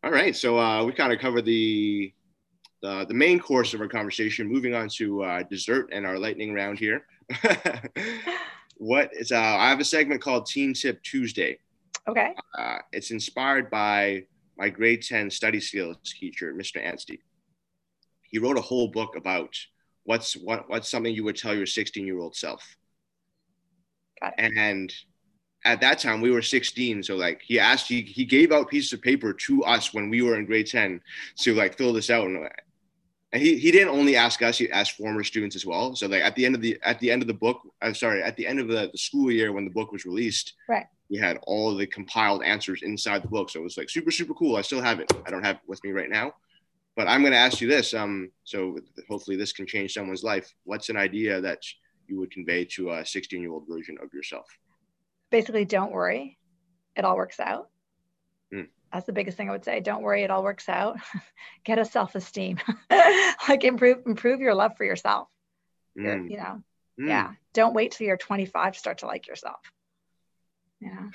All 0.05 0.11
right. 0.11 0.35
So 0.37 0.59
uh, 0.59 0.85
we 0.85 0.93
kind 0.93 1.13
of 1.13 1.19
covered 1.19 1.45
the 1.45 2.13
the, 2.83 3.07
the 3.07 3.15
main 3.15 3.39
course 3.39 3.75
of 3.75 3.81
our 3.81 3.89
conversation. 3.89 4.49
Moving 4.49 4.75
on 4.75 4.89
to 4.97 5.23
uh, 5.23 5.43
dessert 5.45 5.91
and 5.93 6.05
our 6.05 6.19
lightning 6.19 6.53
round 6.53 6.79
here. 6.79 7.07
what 8.77 9.11
is 9.13 9.33
uh, 9.33 9.39
I 9.39 9.69
have 9.71 9.81
a 9.81 9.85
segment 9.85 10.21
called 10.21 10.47
Teen 10.47 10.75
Tip 10.75 11.03
Tuesday. 11.03 11.59
Okay. 12.09 12.35
Uh, 12.59 12.79
it's 12.93 13.13
inspired 13.13 13.71
by 13.71 14.25
my 14.57 14.69
grade 14.69 15.03
10 15.03 15.31
study 15.31 15.61
skills 15.61 15.97
teacher, 16.19 16.53
Mr. 16.55 16.85
Anstey. 16.85 17.21
He 18.23 18.39
wrote 18.39 18.59
a 18.59 18.63
whole 18.63 18.89
book 18.89 19.17
about 19.17 19.55
what's 20.05 20.35
what, 20.35 20.69
what's 20.69 20.91
something 20.91 21.15
you 21.15 21.25
would 21.25 21.37
tell 21.37 21.55
your 21.55 21.67
16 21.67 22.07
year 22.07 22.19
old 22.19 22.37
self. 22.37 22.77
And 24.39 24.93
at 25.65 25.81
that 25.81 25.99
time 25.99 26.21
we 26.21 26.31
were 26.31 26.43
16 26.43 27.03
so 27.03 27.17
like 27.17 27.41
he 27.43 27.59
asked 27.59 27.87
he, 27.87 28.03
he 28.03 28.25
gave 28.25 28.53
out 28.53 28.69
pieces 28.69 28.93
of 28.93 29.03
paper 29.03 29.33
to 29.33 29.63
us 29.65 29.95
when 29.95 30.11
we 30.11 30.23
were 30.23 30.37
in 30.37 30.45
grade 30.45 30.67
10 30.67 31.01
to 31.39 31.55
like 31.55 31.77
fill 31.77 31.93
this 31.93 32.11
out 32.11 32.27
and 32.27 32.49
and 33.35 33.41
he, 33.41 33.57
he 33.57 33.71
didn't 33.71 33.89
only 33.89 34.17
ask 34.17 34.43
us 34.43 34.59
he 34.59 34.71
asked 34.71 34.97
former 34.97 35.23
students 35.23 35.57
as 35.57 35.65
well 35.65 35.95
so 35.95 36.07
like 36.07 36.23
at 36.23 36.35
the 36.35 36.45
end 36.45 36.55
of 36.55 36.61
the 36.61 36.79
at 36.83 36.99
the 36.99 37.11
end 37.11 37.23
of 37.23 37.29
the 37.29 37.35
book 37.35 37.61
i'm 37.81 37.95
sorry 37.95 38.23
at 38.23 38.37
the 38.37 38.47
end 38.47 38.59
of 38.59 38.69
the, 38.69 38.89
the 38.91 38.99
school 38.99 39.31
year 39.31 39.53
when 39.53 39.65
the 39.65 39.71
book 39.71 39.93
was 39.93 40.05
released 40.05 40.55
right 40.69 40.87
we 41.13 41.19
had 41.19 41.39
all 41.45 41.77
the 41.77 41.87
compiled 41.87 42.43
answers 42.43 42.83
inside 42.83 43.23
the 43.23 43.29
book 43.29 43.51
so 43.51 43.61
it 43.61 43.63
was 43.63 43.77
like 43.77 43.91
super 43.91 44.11
super 44.11 44.35
cool 44.35 44.57
i 44.57 44.63
still 44.63 44.81
have 44.81 44.99
it 44.99 45.13
i 45.27 45.31
don't 45.31 45.45
have 45.45 45.57
it 45.57 45.63
with 45.67 45.83
me 45.85 45.91
right 45.91 46.11
now 46.11 46.33
but 46.97 47.07
i'm 47.07 47.21
going 47.21 47.33
to 47.33 47.39
ask 47.39 47.61
you 47.61 47.69
this 47.69 47.95
um 47.95 48.31
so 48.45 48.77
hopefully 49.09 49.37
this 49.37 49.53
can 49.53 49.67
change 49.67 49.93
someone's 49.93 50.25
life 50.25 50.53
what's 50.65 50.89
an 50.89 50.97
idea 50.97 51.41
that 51.41 51.61
you 52.09 52.19
would 52.19 52.31
convey 52.31 52.65
to 52.65 52.91
a 52.91 53.07
16 53.07 53.41
year 53.41 53.53
old 53.53 53.65
version 53.69 53.97
of 54.03 54.13
yourself 54.13 54.47
basically 55.31 55.65
don't 55.65 55.93
worry 55.93 56.39
it 56.97 57.05
all 57.05 57.17
works 57.17 57.39
out 57.39 57.69
that's 58.93 59.07
the 59.07 59.13
biggest 59.13 59.37
thing 59.37 59.49
I 59.49 59.53
would 59.53 59.65
say. 59.65 59.81
Don't 59.81 60.03
worry, 60.03 60.23
it 60.23 60.31
all 60.31 60.43
works 60.43 60.69
out. 60.69 60.99
Get 61.65 61.79
a 61.79 61.85
self-esteem. 61.85 62.59
like 63.49 63.65
improve 63.65 64.07
improve 64.07 64.41
your 64.41 64.55
love 64.55 64.77
for 64.77 64.85
yourself. 64.85 65.29
Mm. 65.99 66.31
You 66.31 66.37
know, 66.37 66.63
mm. 67.01 67.09
yeah. 67.09 67.33
Don't 67.55 67.75
wait 67.75 67.93
till 67.93 68.07
you're 68.07 68.17
25 68.17 68.75
to 68.75 68.79
start 68.79 68.99
to 68.99 69.07
like 69.07 69.27
yourself. 69.27 69.61
Yeah. 70.83 71.09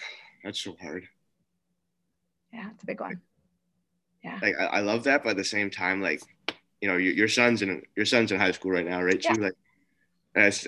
That's 0.43 0.61
so 0.61 0.75
hard. 0.81 1.07
Yeah, 2.53 2.69
it's 2.73 2.83
a 2.83 2.85
big 2.85 3.01
one. 3.01 3.21
Yeah. 4.23 4.39
Like 4.41 4.55
I, 4.57 4.65
I 4.65 4.79
love 4.79 5.03
that, 5.03 5.23
but 5.23 5.31
at 5.31 5.37
the 5.37 5.43
same 5.43 5.69
time, 5.69 6.01
like, 6.01 6.21
you 6.81 6.87
know, 6.87 6.95
your, 6.95 7.13
your 7.13 7.27
son's 7.27 7.61
in 7.61 7.81
your 7.95 8.05
son's 8.05 8.31
in 8.31 8.39
high 8.39 8.51
school 8.51 8.71
right 8.71 8.85
now, 8.87 9.01
right? 9.01 9.21
Yeah. 9.23 9.33
Too? 9.33 9.41
Like, 10.35 10.67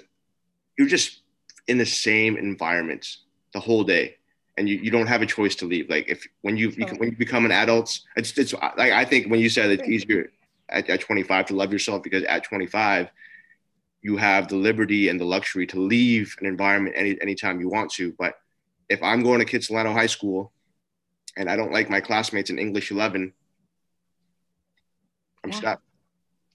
you're 0.77 0.87
just 0.87 1.21
in 1.67 1.77
the 1.77 1.85
same 1.85 2.35
environment 2.35 3.07
the 3.53 3.59
whole 3.59 3.83
day 3.83 4.17
and 4.57 4.67
you, 4.67 4.77
you 4.77 4.91
don't 4.91 5.07
have 5.07 5.21
a 5.21 5.25
choice 5.25 5.55
to 5.55 5.65
leave. 5.65 5.89
Like 5.89 6.09
if 6.09 6.27
when 6.41 6.57
you, 6.57 6.71
when 6.97 7.11
you 7.11 7.15
become 7.15 7.45
an 7.45 7.51
adult, 7.51 7.97
it's 8.17 8.37
it's 8.37 8.53
like 8.53 8.91
I 8.91 9.05
think 9.05 9.29
when 9.31 9.39
you 9.39 9.49
said 9.49 9.69
it's 9.71 9.87
easier 9.87 10.31
at, 10.67 10.89
at 10.89 10.99
25 11.01 11.47
to 11.47 11.55
love 11.55 11.71
yourself 11.71 12.03
because 12.03 12.23
at 12.23 12.43
25 12.43 13.09
you 14.01 14.17
have 14.17 14.47
the 14.47 14.55
liberty 14.55 15.09
and 15.09 15.19
the 15.19 15.25
luxury 15.25 15.67
to 15.67 15.79
leave 15.79 16.35
an 16.39 16.45
environment 16.45 16.95
any 16.97 17.21
anytime 17.21 17.59
you 17.61 17.69
want 17.69 17.91
to. 17.91 18.13
But 18.17 18.35
if 18.89 19.01
I'm 19.03 19.23
going 19.23 19.39
to 19.39 19.45
Kitsilano 19.45 19.93
High 19.93 20.07
School 20.07 20.51
and 21.37 21.49
I 21.49 21.55
don't 21.55 21.71
like 21.71 21.89
my 21.89 22.01
classmates 22.01 22.49
in 22.49 22.59
English 22.59 22.91
11, 22.91 23.33
I'm 25.43 25.51
yeah. 25.51 25.55
stuck. 25.57 25.81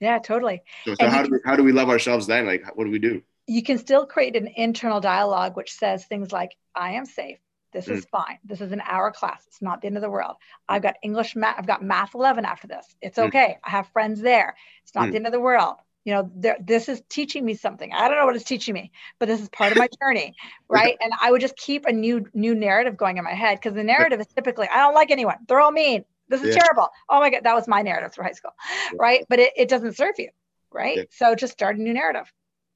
Yeah, 0.01 0.18
totally. 0.18 0.62
So, 0.85 0.94
so 1.01 1.09
how 1.09 1.23
do 1.23 1.31
we, 1.31 1.38
how 1.44 1.57
do 1.57 1.64
we 1.64 1.73
love 1.73 1.88
ourselves 1.88 2.27
then? 2.27 2.47
Like, 2.47 2.77
what 2.77 2.85
do 2.85 2.90
we 2.90 2.99
do? 2.99 3.23
You 3.47 3.62
can 3.62 3.79
still 3.79 4.05
create 4.07 4.37
an 4.37 4.49
internal 4.57 5.01
dialogue 5.01 5.57
which 5.57 5.73
says 5.73 6.05
things 6.05 6.33
like, 6.33 6.57
"I 6.75 6.92
am 6.92 7.07
safe. 7.07 7.38
This 7.73 7.87
mm. 7.87 7.92
is 7.92 8.07
fine. 8.07 8.38
This 8.44 8.61
is 8.61 8.73
an 8.73 8.83
hour 8.87 9.11
class. 9.11 9.44
It's 9.47 9.61
not 9.61 9.81
the 9.81 9.87
end 9.88 9.97
of 9.97 10.03
the 10.03 10.11
world. 10.11 10.37
I've 10.68 10.83
got 10.83 10.97
English, 11.03 11.37
math. 11.37 11.59
I've 11.59 11.66
got 11.66 11.83
math 11.83 12.14
11 12.14 12.44
after 12.44 12.66
this. 12.66 12.87
It's 13.03 13.18
mm. 13.18 13.27
okay. 13.29 13.57
Mm. 13.59 13.59
I 13.64 13.70
have 13.70 13.88
friends 13.88 14.20
there. 14.20 14.55
It's 14.83 14.94
not 14.94 15.09
mm. 15.09 15.11
the 15.11 15.16
end 15.16 15.27
of 15.27 15.33
the 15.33 15.40
world. 15.40 15.77
You 16.04 16.12
know, 16.12 16.56
this 16.60 16.90
is 16.90 17.02
teaching 17.08 17.46
me 17.46 17.54
something. 17.54 17.90
I 17.92 18.08
don't 18.08 18.18
know 18.18 18.26
what 18.26 18.36
it's 18.36 18.44
teaching 18.44 18.74
me, 18.74 18.92
but 19.18 19.26
this 19.26 19.40
is 19.40 19.48
part 19.48 19.72
of 19.72 19.78
my 19.78 19.88
journey, 20.02 20.34
right? 20.68 20.96
And 21.00 21.12
I 21.20 21.30
would 21.30 21.40
just 21.40 21.56
keep 21.56 21.86
a 21.86 21.92
new 21.92 22.26
new 22.34 22.54
narrative 22.54 22.96
going 22.96 23.16
in 23.16 23.24
my 23.24 23.32
head 23.32 23.58
because 23.58 23.72
the 23.72 23.84
narrative 23.84 24.20
is 24.20 24.26
typically, 24.26 24.68
I 24.68 24.78
don't 24.78 24.94
like 24.94 25.10
anyone. 25.10 25.36
They're 25.48 25.60
all 25.60 25.72
mean. 25.72 26.04
This 26.28 26.42
is 26.42 26.54
yeah. 26.54 26.62
terrible. 26.62 26.88
Oh 27.08 27.20
my 27.20 27.30
God, 27.30 27.44
that 27.44 27.54
was 27.54 27.68
my 27.68 27.82
narrative 27.82 28.12
through 28.12 28.24
high 28.24 28.32
school, 28.32 28.52
yeah. 28.92 28.98
right? 28.98 29.24
But 29.28 29.38
it, 29.38 29.52
it 29.56 29.68
doesn't 29.68 29.96
serve 29.96 30.14
you, 30.18 30.30
right? 30.70 30.96
Yeah. 30.96 31.04
So 31.10 31.34
just 31.34 31.52
start 31.54 31.76
a 31.76 31.82
new 31.82 31.94
narrative. 31.94 32.30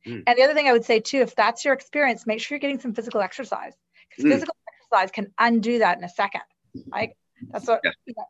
Mm. 0.07 0.23
And 0.27 0.39
the 0.39 0.43
other 0.43 0.55
thing 0.55 0.69
I 0.69 0.73
would 0.73 0.85
say 0.85 1.01
too, 1.01 1.19
if 1.19 1.35
that's 1.35 1.65
your 1.65 1.75
experience, 1.75 2.27
make 2.27 2.41
sure 2.41 2.57
you're 2.57 2.61
getting 2.61 2.81
some 2.81 2.95
physical 2.95 3.21
exercise 3.21 3.75
because 4.09 4.25
mm. 4.25 4.33
physical 4.33 4.55
exercise 4.91 5.11
can 5.11 5.33
undo 5.39 5.81
that 5.81 5.99
in 5.99 6.05
a 6.05 6.09
second. 6.09 6.43
Like 6.91 7.17
that's 7.51 7.67
what 7.67 7.81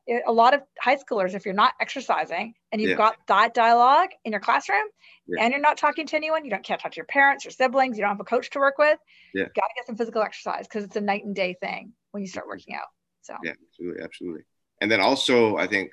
yeah. 0.06 0.18
a 0.26 0.32
lot 0.32 0.54
of 0.54 0.62
high 0.80 0.96
schoolers, 0.96 1.34
if 1.34 1.44
you're 1.44 1.54
not 1.54 1.74
exercising 1.80 2.54
and 2.72 2.80
you've 2.80 2.90
yeah. 2.92 2.96
got 2.96 3.16
that 3.28 3.54
dialogue 3.54 4.10
in 4.24 4.32
your 4.32 4.40
classroom 4.40 4.84
yeah. 5.26 5.42
and 5.42 5.52
you're 5.52 5.60
not 5.60 5.78
talking 5.78 6.06
to 6.06 6.16
anyone, 6.16 6.44
you 6.44 6.50
don't 6.50 6.64
can't 6.64 6.80
talk 6.80 6.92
to 6.92 6.96
your 6.96 7.06
parents, 7.06 7.44
your 7.44 7.52
siblings, 7.52 7.96
you 7.96 8.02
don't 8.02 8.10
have 8.10 8.20
a 8.20 8.24
coach 8.24 8.50
to 8.50 8.58
work 8.58 8.78
with, 8.78 8.98
yeah. 9.34 9.44
you 9.44 9.50
gotta 9.54 9.72
get 9.76 9.86
some 9.86 9.96
physical 9.96 10.22
exercise 10.22 10.66
because 10.66 10.84
it's 10.84 10.96
a 10.96 11.00
night 11.00 11.24
and 11.24 11.34
day 11.34 11.56
thing 11.60 11.92
when 12.10 12.22
you 12.22 12.28
start 12.28 12.46
working 12.46 12.74
out. 12.74 12.86
So 13.22 13.34
yeah, 13.42 13.52
absolutely, 13.70 14.02
absolutely. 14.02 14.42
And 14.80 14.90
then 14.90 15.00
also 15.00 15.56
I 15.56 15.66
think 15.66 15.90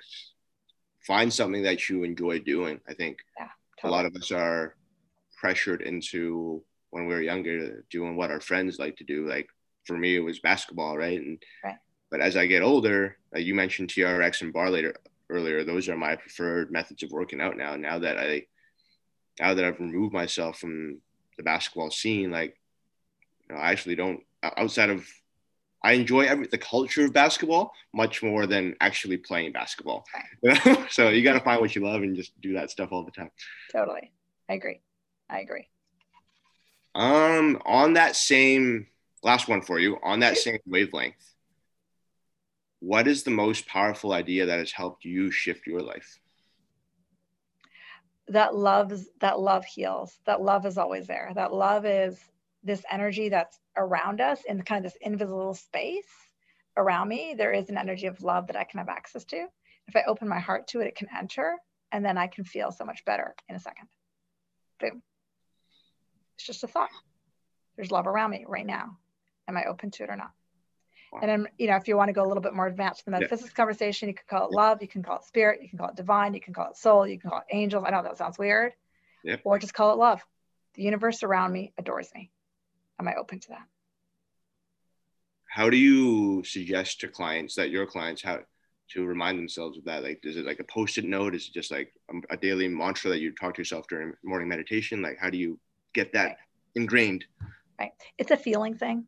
find 1.06 1.32
something 1.32 1.64
that 1.64 1.90
you 1.90 2.04
enjoy 2.04 2.40
doing. 2.40 2.80
I 2.88 2.94
think 2.94 3.20
totally. 3.80 3.94
a 3.94 3.96
lot 3.96 4.06
of 4.06 4.16
us 4.16 4.32
are 4.32 4.76
pressured 5.38 5.82
into 5.82 6.64
when 6.90 7.08
we 7.08 7.14
were 7.14 7.22
younger 7.22 7.84
doing 7.90 8.16
what 8.16 8.32
our 8.32 8.40
friends 8.40 8.80
like 8.80 8.98
to 8.98 9.04
do, 9.04 9.28
like 9.28 9.48
for 9.86 9.98
me 9.98 10.16
it 10.16 10.22
was 10.22 10.40
basketball, 10.40 10.98
right? 10.98 11.20
And 11.20 11.42
right. 11.64 11.76
But 12.16 12.24
as 12.24 12.38
I 12.38 12.46
get 12.46 12.62
older, 12.62 13.18
like 13.34 13.44
you 13.44 13.54
mentioned 13.54 13.90
TRX 13.90 14.42
and 14.42 14.54
bar 14.54 14.70
later 14.70 14.96
earlier, 15.30 15.66
those 15.66 15.90
are 15.90 15.98
my 15.98 16.16
preferred 16.16 16.72
methods 16.72 17.04
of 17.04 17.12
working 17.12 17.42
out 17.42 17.58
now. 17.58 17.76
Now 17.76 18.00
that 18.00 18.18
I 18.18 18.46
now 19.38 19.54
that 19.54 19.66
I've 19.66 19.82
removed 19.82 20.14
myself 20.14 20.58
from 20.58 21.02
the 21.36 21.44
basketball 21.44 21.92
scene, 21.92 22.32
like 22.32 22.56
you 23.42 23.54
know, 23.54 23.62
I 23.62 23.72
actually 23.72 23.96
don't 23.96 24.22
outside 24.42 24.92
of 24.92 25.06
I 25.84 25.92
enjoy 25.92 26.22
every 26.22 26.48
the 26.48 26.58
culture 26.58 27.04
of 27.04 27.12
basketball 27.12 27.74
much 27.94 28.24
more 28.24 28.46
than 28.48 28.78
actually 28.80 29.18
playing 29.18 29.52
basketball. 29.52 30.06
So 30.90 31.10
you 31.10 31.22
got 31.22 31.34
to 31.34 31.42
find 31.42 31.60
what 31.60 31.76
you 31.76 31.84
love 31.84 32.02
and 32.02 32.16
just 32.16 32.40
do 32.40 32.54
that 32.54 32.72
stuff 32.72 32.94
all 32.94 33.04
the 33.04 33.12
time. 33.12 33.32
Totally, 33.74 34.14
I 34.48 34.54
agree. 34.54 34.80
I 35.30 35.40
agree. 35.40 35.68
Um, 36.96 37.62
on 37.66 37.96
that 37.96 38.16
same 38.16 38.88
last 39.22 39.50
one 39.50 39.62
for 39.62 39.80
you 39.80 39.98
on 40.02 40.22
that 40.22 40.38
same 40.38 40.60
wavelength. 40.66 41.35
What 42.86 43.08
is 43.08 43.24
the 43.24 43.32
most 43.32 43.66
powerful 43.66 44.14
idea 44.14 44.46
that 44.46 44.60
has 44.60 44.72
helped 44.72 45.06
you 45.06 45.32
shift 45.32 45.66
your 45.66 45.82
life? 45.82 46.20
That 48.28 48.54
love 48.54 48.94
that 49.22 49.40
love 49.40 49.66
heals. 49.66 50.20
That 50.28 50.40
love 50.40 50.68
is 50.68 50.78
always 50.78 51.08
there. 51.08 51.32
That 51.34 51.52
love 51.52 51.88
is 51.88 52.20
this 52.64 52.84
energy 52.92 53.30
that's 53.30 53.60
around 53.76 54.22
us 54.22 54.44
in 54.48 54.62
kind 54.62 54.86
of 54.86 54.92
this 54.92 55.02
invisible 55.02 55.56
space 55.56 56.12
around 56.78 57.08
me. 57.08 57.34
There 57.36 57.54
is 57.54 57.70
an 57.70 57.78
energy 57.78 58.06
of 58.06 58.22
love 58.22 58.46
that 58.48 58.56
I 58.56 58.66
can 58.66 58.78
have 58.78 58.90
access 58.90 59.26
to. 59.26 59.48
If 59.88 59.96
I 59.96 60.04
open 60.08 60.28
my 60.28 60.40
heart 60.40 60.68
to 60.68 60.82
it, 60.82 60.88
it 60.88 60.96
can 60.96 61.08
enter, 61.18 61.58
and 61.92 62.06
then 62.06 62.20
I 62.20 62.28
can 62.28 62.44
feel 62.44 62.72
so 62.72 62.86
much 62.86 63.04
better 63.04 63.34
in 63.50 63.56
a 63.56 63.60
second. 63.60 63.88
Boom. 64.80 65.02
It's 66.36 66.46
just 66.46 66.64
a 66.64 66.68
thought. 66.68 66.90
There's 67.78 67.90
love 67.90 68.06
around 68.06 68.30
me 68.30 68.46
right 68.48 68.66
now 68.66 69.00
am 69.48 69.58
I 69.58 69.64
open 69.66 69.90
to 69.92 70.04
it 70.04 70.10
or 70.10 70.16
not? 70.16 70.32
And 71.22 71.30
then, 71.30 71.48
you 71.58 71.68
know, 71.68 71.76
if 71.76 71.88
you 71.88 71.98
want 71.98 72.10
to 72.10 72.14
go 72.14 72.24
a 72.24 72.28
little 72.28 72.44
bit 72.44 72.54
more 72.54 72.68
advanced 72.68 73.04
in 73.06 73.12
the 73.12 73.20
metaphysics 73.20 73.52
yeah. 73.52 73.56
conversation, 73.56 74.10
you 74.10 74.16
can 74.16 74.26
call 74.28 74.48
it 74.48 74.52
love, 74.52 74.82
you 74.82 74.88
can 74.88 75.04
call 75.04 75.18
it 75.18 75.24
spirit, 75.24 75.62
you 75.62 75.70
can 75.70 75.78
call 75.78 75.90
it 75.90 75.96
divine, 75.96 76.34
you 76.34 76.42
can 76.42 76.54
call 76.54 76.70
it 76.70 76.78
soul, 76.78 77.08
you 77.08 77.20
can 77.20 77.30
call 77.30 77.40
it 77.40 77.46
angels. 77.56 77.84
I 77.86 77.92
know 77.92 78.04
that 78.04 78.18
sounds 78.18 78.38
weird. 78.38 78.74
Yeah. 79.24 79.38
Or 79.44 79.60
just 79.60 79.74
call 79.74 79.92
it 79.92 79.98
love. 79.98 80.22
The 80.76 80.84
universe 80.84 81.24
around 81.24 81.52
me 81.54 81.74
adores 81.78 82.10
me. 82.14 82.32
Am 83.00 83.08
I 83.08 83.16
open 83.16 83.40
to 83.40 83.50
that? 83.50 83.66
how 85.56 85.70
do 85.70 85.78
you 85.78 86.44
suggest 86.44 87.00
to 87.00 87.08
clients 87.08 87.56
that 87.56 87.70
your 87.70 87.86
clients 87.86 88.22
how 88.22 88.40
to 88.90 89.06
remind 89.06 89.40
themselves 89.40 89.78
of 89.78 89.86
that? 89.86 90.04
Like, 90.04 90.20
is 90.24 90.36
it 90.36 90.46
like 90.46 90.60
a 90.60 90.66
post-it 90.66 91.06
note? 91.06 91.34
Is 91.34 91.48
it 91.48 91.54
just 91.54 91.72
like 91.72 91.94
um, 92.10 92.22
a 92.30 92.36
daily 92.36 92.68
mantra 92.68 93.10
that 93.12 93.22
you 93.22 93.32
talk 93.32 93.56
to 93.56 93.62
yourself 93.62 93.88
during 93.88 94.12
morning 94.22 94.50
meditation? 94.50 95.02
Like, 95.02 95.18
how 95.18 95.30
do 95.30 95.38
you 95.38 95.58
get 95.94 96.12
that 96.12 96.26
right. 96.26 96.36
ingrained? 96.76 97.24
Right. 97.80 97.94
It's 98.18 98.32
a 98.32 98.38
feeling 98.38 98.76
thing. 98.76 99.08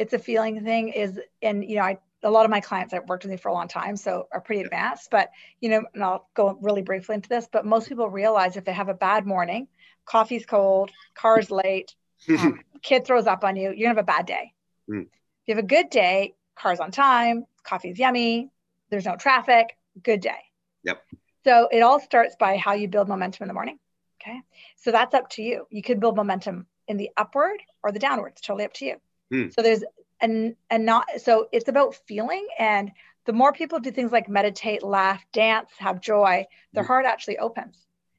It's 0.00 0.14
a 0.14 0.18
feeling 0.18 0.64
thing. 0.64 0.88
Is 0.88 1.20
and 1.42 1.62
you 1.62 1.76
know, 1.76 1.82
I 1.82 1.98
a 2.22 2.30
lot 2.30 2.44
of 2.44 2.50
my 2.50 2.60
clients 2.60 2.92
i've 2.92 3.08
worked 3.08 3.24
with 3.24 3.30
me 3.30 3.36
for 3.36 3.48
a 3.48 3.52
long 3.52 3.68
time, 3.68 3.96
so 3.96 4.28
are 4.32 4.40
pretty 4.40 4.62
advanced. 4.62 5.10
But 5.10 5.30
you 5.60 5.68
know, 5.68 5.82
and 5.94 6.02
I'll 6.02 6.28
go 6.34 6.58
really 6.62 6.82
briefly 6.82 7.14
into 7.14 7.28
this. 7.28 7.48
But 7.50 7.66
most 7.66 7.88
people 7.88 8.08
realize 8.08 8.56
if 8.56 8.64
they 8.64 8.72
have 8.72 8.88
a 8.88 8.94
bad 8.94 9.26
morning, 9.26 9.68
coffee's 10.06 10.46
cold, 10.46 10.90
car's 11.14 11.50
late, 11.50 11.94
um, 12.38 12.60
kid 12.82 13.04
throws 13.04 13.26
up 13.26 13.44
on 13.44 13.56
you, 13.56 13.72
you're 13.74 13.88
gonna 13.88 13.88
have 13.88 13.98
a 13.98 14.02
bad 14.04 14.26
day. 14.26 14.52
Mm. 14.88 15.02
If 15.02 15.08
you 15.46 15.54
have 15.54 15.64
a 15.64 15.66
good 15.66 15.90
day, 15.90 16.34
car's 16.56 16.80
on 16.80 16.90
time, 16.90 17.44
coffee's 17.62 17.98
yummy, 17.98 18.50
there's 18.88 19.04
no 19.04 19.16
traffic, 19.16 19.76
good 20.02 20.20
day. 20.20 20.40
Yep. 20.84 21.02
So 21.44 21.68
it 21.70 21.80
all 21.80 22.00
starts 22.00 22.36
by 22.38 22.56
how 22.56 22.72
you 22.72 22.88
build 22.88 23.08
momentum 23.08 23.44
in 23.44 23.48
the 23.48 23.54
morning. 23.54 23.78
Okay. 24.20 24.40
So 24.76 24.92
that's 24.92 25.14
up 25.14 25.30
to 25.30 25.42
you. 25.42 25.66
You 25.70 25.82
could 25.82 26.00
build 26.00 26.16
momentum 26.16 26.66
in 26.88 26.96
the 26.96 27.10
upward 27.16 27.62
or 27.82 27.92
the 27.92 27.98
downward. 27.98 28.32
It's 28.36 28.42
totally 28.42 28.64
up 28.64 28.74
to 28.74 28.84
you. 28.84 28.96
Mm. 29.32 29.52
So 29.54 29.62
there's 29.62 29.84
and 30.20 30.56
and 30.68 30.84
not 30.84 31.06
so 31.18 31.48
it's 31.52 31.68
about 31.68 31.94
feeling 32.06 32.46
and 32.58 32.92
the 33.26 33.32
more 33.32 33.52
people 33.52 33.78
do 33.78 33.90
things 33.90 34.12
like 34.12 34.28
meditate, 34.28 34.82
laugh, 34.82 35.24
dance, 35.32 35.70
have 35.78 36.00
joy, 36.00 36.46
their 36.72 36.84
mm. 36.84 36.86
heart 36.86 37.06
actually 37.06 37.38
opens. 37.38 37.76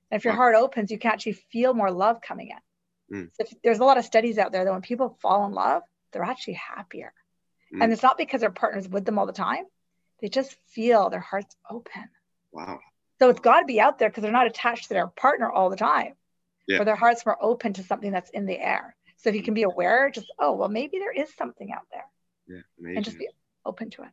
And 0.10 0.20
if 0.20 0.26
your 0.26 0.34
heart 0.34 0.56
opens, 0.56 0.92
you 0.92 1.00
can 1.00 1.12
actually 1.12 1.34
feel 1.52 1.74
more 1.74 1.92
love 1.92 2.22
coming 2.22 2.50
in. 2.50 2.58
Mm. 3.18 3.30
So 3.34 3.44
there's 3.64 3.80
a 3.80 3.84
lot 3.84 3.98
of 3.98 4.06
studies 4.06 4.38
out 4.38 4.52
there 4.52 4.64
that 4.64 4.72
when 4.72 4.82
people 4.82 5.18
fall 5.22 5.46
in 5.46 5.54
love, 5.54 5.84
they're 6.12 6.24
actually 6.24 6.54
happier. 6.54 7.14
Mm. 7.74 7.84
And 7.84 7.94
it's 7.94 8.04
not 8.04 8.18
because 8.18 8.42
their 8.42 8.52
partner's 8.52 8.88
with 8.88 9.06
them 9.06 9.18
all 9.18 9.26
the 9.26 9.34
time. 9.34 9.66
They 10.22 10.30
just 10.30 10.56
feel 10.68 11.10
their 11.10 11.20
hearts 11.20 11.56
open. 11.70 12.10
Wow. 12.52 12.80
So 13.20 13.30
it's 13.30 13.40
got 13.40 13.62
to 13.62 13.66
be 13.66 13.80
out 13.80 14.00
there 14.00 14.10
because 14.10 14.24
they're 14.24 14.32
not 14.32 14.48
attached 14.48 14.88
to 14.88 14.94
their 14.94 15.08
partner 15.08 15.50
all 15.50 15.70
the 15.70 15.76
time. 15.76 16.14
Yeah. 16.68 16.80
Or 16.80 16.86
their 16.86 16.96
hearts 16.96 17.26
more 17.26 17.38
open 17.42 17.74
to 17.74 17.84
something 17.84 18.12
that's 18.12 18.30
in 18.30 18.46
the 18.46 18.60
air. 18.60 18.96
So 19.22 19.30
if 19.30 19.36
you 19.36 19.44
can 19.44 19.54
be 19.54 19.64
aware, 19.64 20.10
just, 20.10 20.32
oh, 20.40 20.54
well, 20.54 20.70
maybe 20.70 20.98
there 20.98 21.12
is 21.12 21.34
something 21.36 21.72
out 21.72 21.86
there. 21.92 22.06
Yeah. 22.48 22.62
Amazing. 22.80 22.96
And 22.98 23.06
just 23.06 23.20
be 23.20 23.30
open 23.66 23.90
to 23.92 24.04
it. 24.04 24.10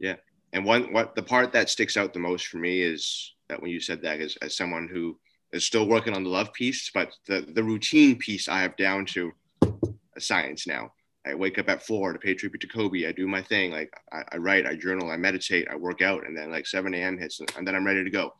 Yeah. 0.00 0.16
And 0.52 0.64
one, 0.64 0.92
what 0.92 1.14
the 1.14 1.22
part 1.22 1.52
that 1.52 1.70
sticks 1.70 1.96
out 1.96 2.12
the 2.12 2.18
most 2.18 2.46
for 2.46 2.58
me 2.58 2.82
is 2.82 3.34
that 3.48 3.62
when 3.62 3.70
you 3.70 3.80
said 3.80 4.02
that 4.02 4.20
as, 4.20 4.36
as 4.42 4.56
someone 4.56 4.88
who 4.88 5.18
is 5.52 5.64
still 5.64 5.86
working 5.86 6.14
on 6.14 6.24
the 6.24 6.30
love 6.30 6.52
piece, 6.52 6.90
but 6.92 7.10
the, 7.26 7.46
the 7.54 7.62
routine 7.62 8.16
piece 8.16 8.48
I 8.48 8.60
have 8.60 8.76
down 8.76 9.06
to 9.06 9.32
a 9.62 10.20
science 10.20 10.66
now. 10.66 10.92
I 11.26 11.34
wake 11.34 11.58
up 11.58 11.68
at 11.68 11.82
four 11.82 12.12
to 12.12 12.18
pay 12.18 12.34
tribute 12.34 12.60
to 12.60 12.66
Kobe. 12.66 13.06
I 13.06 13.12
do 13.12 13.28
my 13.28 13.42
thing. 13.42 13.70
Like 13.70 13.92
I, 14.12 14.22
I 14.32 14.36
write, 14.38 14.66
I 14.66 14.74
journal, 14.74 15.10
I 15.10 15.16
meditate, 15.16 15.68
I 15.70 15.76
work 15.76 16.00
out, 16.00 16.26
and 16.26 16.36
then 16.36 16.50
like 16.50 16.66
7 16.66 16.92
a.m. 16.94 17.18
hits, 17.18 17.40
and 17.56 17.66
then 17.66 17.74
I'm 17.74 17.86
ready 17.86 18.02
to 18.02 18.10
go. 18.10 18.34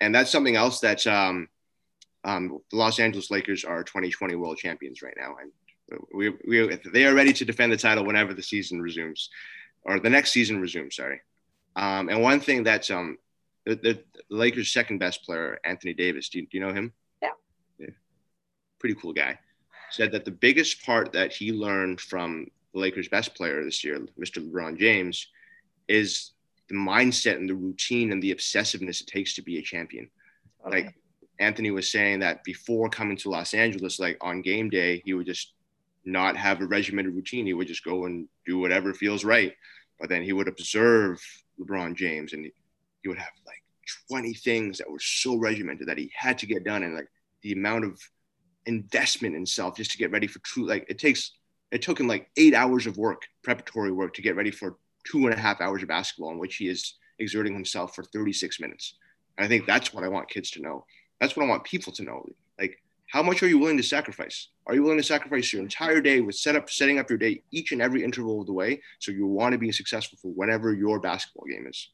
And 0.00 0.14
that's 0.14 0.30
something 0.30 0.56
else 0.56 0.80
that's 0.80 1.06
um, 1.06 1.48
um, 2.28 2.60
the 2.70 2.76
Los 2.76 3.00
Angeles 3.00 3.30
Lakers 3.30 3.64
are 3.64 3.82
2020 3.82 4.34
world 4.34 4.58
champions 4.58 5.00
right 5.00 5.16
now, 5.18 5.36
and 5.40 5.50
we, 6.12 6.28
we 6.46 6.78
they 6.92 7.06
are 7.06 7.14
ready 7.14 7.32
to 7.32 7.44
defend 7.44 7.72
the 7.72 7.76
title 7.76 8.04
whenever 8.04 8.34
the 8.34 8.42
season 8.42 8.82
resumes, 8.82 9.30
or 9.82 9.98
the 9.98 10.10
next 10.10 10.32
season 10.32 10.60
resumes. 10.60 10.96
Sorry. 10.96 11.22
Um, 11.74 12.10
and 12.10 12.20
one 12.20 12.40
thing 12.40 12.64
that's 12.64 12.90
um, 12.90 13.16
the, 13.64 13.76
the, 13.76 14.04
Lakers' 14.30 14.72
second 14.72 14.98
best 14.98 15.24
player, 15.24 15.58
Anthony 15.64 15.94
Davis. 15.94 16.28
Do 16.28 16.40
you, 16.40 16.46
do 16.46 16.58
you 16.58 16.60
know 16.60 16.72
him? 16.72 16.92
Yeah. 17.22 17.30
yeah. 17.78 17.86
Pretty 18.78 18.96
cool 18.96 19.14
guy. 19.14 19.38
Said 19.90 20.12
that 20.12 20.26
the 20.26 20.30
biggest 20.30 20.84
part 20.84 21.12
that 21.12 21.32
he 21.32 21.52
learned 21.52 21.98
from 21.98 22.46
the 22.74 22.80
Lakers' 22.80 23.08
best 23.08 23.34
player 23.34 23.64
this 23.64 23.82
year, 23.82 23.98
Mr. 24.20 24.46
LeBron 24.46 24.78
James, 24.78 25.28
is 25.88 26.32
the 26.68 26.74
mindset 26.74 27.36
and 27.36 27.48
the 27.48 27.54
routine 27.54 28.12
and 28.12 28.22
the 28.22 28.34
obsessiveness 28.34 29.00
it 29.00 29.06
takes 29.06 29.34
to 29.36 29.42
be 29.42 29.58
a 29.58 29.62
champion. 29.62 30.10
Okay. 30.66 30.82
Like 30.82 30.94
Anthony 31.38 31.70
was 31.70 31.90
saying 31.90 32.20
that 32.20 32.42
before 32.44 32.88
coming 32.88 33.16
to 33.18 33.30
Los 33.30 33.54
Angeles, 33.54 34.00
like 34.00 34.18
on 34.20 34.42
game 34.42 34.70
day, 34.70 35.02
he 35.04 35.14
would 35.14 35.26
just 35.26 35.52
not 36.04 36.36
have 36.36 36.60
a 36.60 36.66
regimented 36.66 37.14
routine. 37.14 37.46
He 37.46 37.54
would 37.54 37.68
just 37.68 37.84
go 37.84 38.06
and 38.06 38.28
do 38.46 38.58
whatever 38.58 38.92
feels 38.92 39.24
right. 39.24 39.54
But 40.00 40.08
then 40.08 40.22
he 40.22 40.32
would 40.32 40.48
observe 40.48 41.20
LeBron 41.60 41.94
James 41.94 42.32
and 42.32 42.44
he 42.44 43.08
would 43.08 43.18
have 43.18 43.28
like 43.46 43.62
20 44.10 44.34
things 44.34 44.78
that 44.78 44.90
were 44.90 44.98
so 44.98 45.36
regimented 45.36 45.88
that 45.88 45.98
he 45.98 46.10
had 46.14 46.38
to 46.38 46.46
get 46.46 46.64
done. 46.64 46.82
And 46.82 46.94
like 46.94 47.08
the 47.42 47.52
amount 47.52 47.84
of 47.84 48.00
investment 48.66 49.36
in 49.36 49.46
self 49.46 49.76
just 49.76 49.92
to 49.92 49.98
get 49.98 50.10
ready 50.10 50.26
for 50.26 50.40
true, 50.40 50.66
like 50.66 50.86
it 50.88 50.98
takes, 50.98 51.32
it 51.70 51.82
took 51.82 52.00
him 52.00 52.08
like 52.08 52.30
eight 52.36 52.54
hours 52.54 52.86
of 52.86 52.96
work, 52.96 53.22
preparatory 53.42 53.92
work 53.92 54.14
to 54.14 54.22
get 54.22 54.36
ready 54.36 54.50
for 54.50 54.76
two 55.04 55.26
and 55.26 55.34
a 55.34 55.38
half 55.38 55.60
hours 55.60 55.82
of 55.82 55.88
basketball 55.88 56.32
in 56.32 56.38
which 56.38 56.56
he 56.56 56.68
is 56.68 56.94
exerting 57.18 57.54
himself 57.54 57.94
for 57.94 58.02
36 58.02 58.60
minutes. 58.60 58.96
And 59.36 59.44
I 59.44 59.48
think 59.48 59.66
that's 59.66 59.92
what 59.92 60.04
I 60.04 60.08
want 60.08 60.28
kids 60.28 60.50
to 60.52 60.62
know 60.62 60.84
that's 61.20 61.36
what 61.36 61.44
I 61.44 61.48
want 61.48 61.64
people 61.64 61.92
to 61.94 62.02
know. 62.02 62.24
Like, 62.58 62.82
how 63.08 63.22
much 63.22 63.42
are 63.42 63.48
you 63.48 63.58
willing 63.58 63.76
to 63.76 63.82
sacrifice? 63.82 64.48
Are 64.66 64.74
you 64.74 64.82
willing 64.82 64.98
to 64.98 65.04
sacrifice 65.04 65.52
your 65.52 65.62
entire 65.62 66.00
day 66.00 66.20
with 66.20 66.36
set 66.36 66.56
up, 66.56 66.68
setting 66.68 66.98
up 66.98 67.08
your 67.08 67.18
day 67.18 67.42
each 67.50 67.72
and 67.72 67.80
every 67.80 68.04
interval 68.04 68.40
of 68.40 68.46
the 68.46 68.52
way 68.52 68.82
so 68.98 69.12
you 69.12 69.26
want 69.26 69.52
to 69.52 69.58
be 69.58 69.72
successful 69.72 70.18
for 70.20 70.28
whatever 70.28 70.74
your 70.74 71.00
basketball 71.00 71.46
game 71.46 71.66
is? 71.66 71.90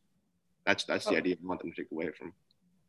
That's 0.66 0.84
that's 0.84 1.04
the 1.04 1.16
idea 1.16 1.34
I 1.34 1.46
want 1.46 1.60
them 1.60 1.70
to 1.72 1.82
take 1.82 1.92
away 1.92 2.10
from. 2.18 2.32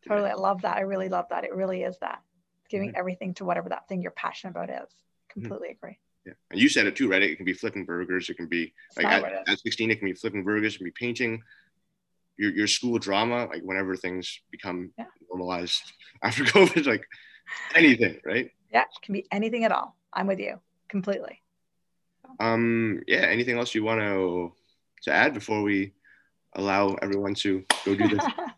Totally, 0.07 0.29
I 0.29 0.35
love 0.35 0.61
that. 0.61 0.77
I 0.77 0.81
really 0.81 1.09
love 1.09 1.25
that. 1.29 1.43
It 1.43 1.53
really 1.53 1.83
is 1.83 1.97
that 1.99 2.21
giving 2.69 2.89
mm-hmm. 2.89 2.99
everything 2.99 3.33
to 3.35 3.45
whatever 3.45 3.69
that 3.69 3.87
thing 3.87 4.01
you're 4.01 4.11
passionate 4.11 4.51
about 4.51 4.69
is. 4.69 4.75
Mm-hmm. 4.75 5.41
Completely 5.41 5.67
mm-hmm. 5.69 5.85
agree. 5.85 5.99
Yeah, 6.25 6.33
and 6.49 6.59
you 6.59 6.69
said 6.69 6.87
it 6.87 6.95
too, 6.95 7.09
right? 7.09 7.21
It 7.21 7.35
can 7.35 7.45
be 7.45 7.53
flipping 7.53 7.85
burgers. 7.85 8.29
It 8.29 8.37
can 8.37 8.47
be 8.47 8.73
like 8.97 9.05
at, 9.05 9.47
at 9.47 9.59
16, 9.59 9.91
it 9.91 9.99
can 9.99 10.07
be 10.07 10.13
flipping 10.13 10.43
burgers. 10.43 10.73
It 10.73 10.77
can 10.79 10.85
be 10.85 10.91
painting 10.91 11.43
your, 12.37 12.51
your 12.51 12.67
school 12.67 12.97
drama, 12.97 13.45
like 13.45 13.61
whenever 13.63 13.95
things 13.95 14.41
become 14.51 14.91
yeah. 14.97 15.05
normalized 15.29 15.93
after 16.23 16.43
COVID, 16.43 16.85
like 16.85 17.05
anything, 17.73 18.19
right? 18.25 18.51
Yeah, 18.71 18.81
it 18.81 19.01
can 19.01 19.13
be 19.13 19.25
anything 19.31 19.63
at 19.63 19.71
all. 19.71 19.95
I'm 20.13 20.27
with 20.27 20.39
you 20.39 20.59
completely. 20.89 21.41
Um, 22.39 23.01
yeah. 23.07 23.19
Anything 23.19 23.57
else 23.57 23.75
you 23.75 23.83
want 23.83 24.01
to 24.01 24.53
to 25.03 25.11
add 25.11 25.33
before 25.33 25.61
we 25.61 25.93
allow 26.55 26.95
everyone 27.01 27.35
to 27.35 27.63
go 27.85 27.95
do 27.95 28.07
this? 28.07 28.25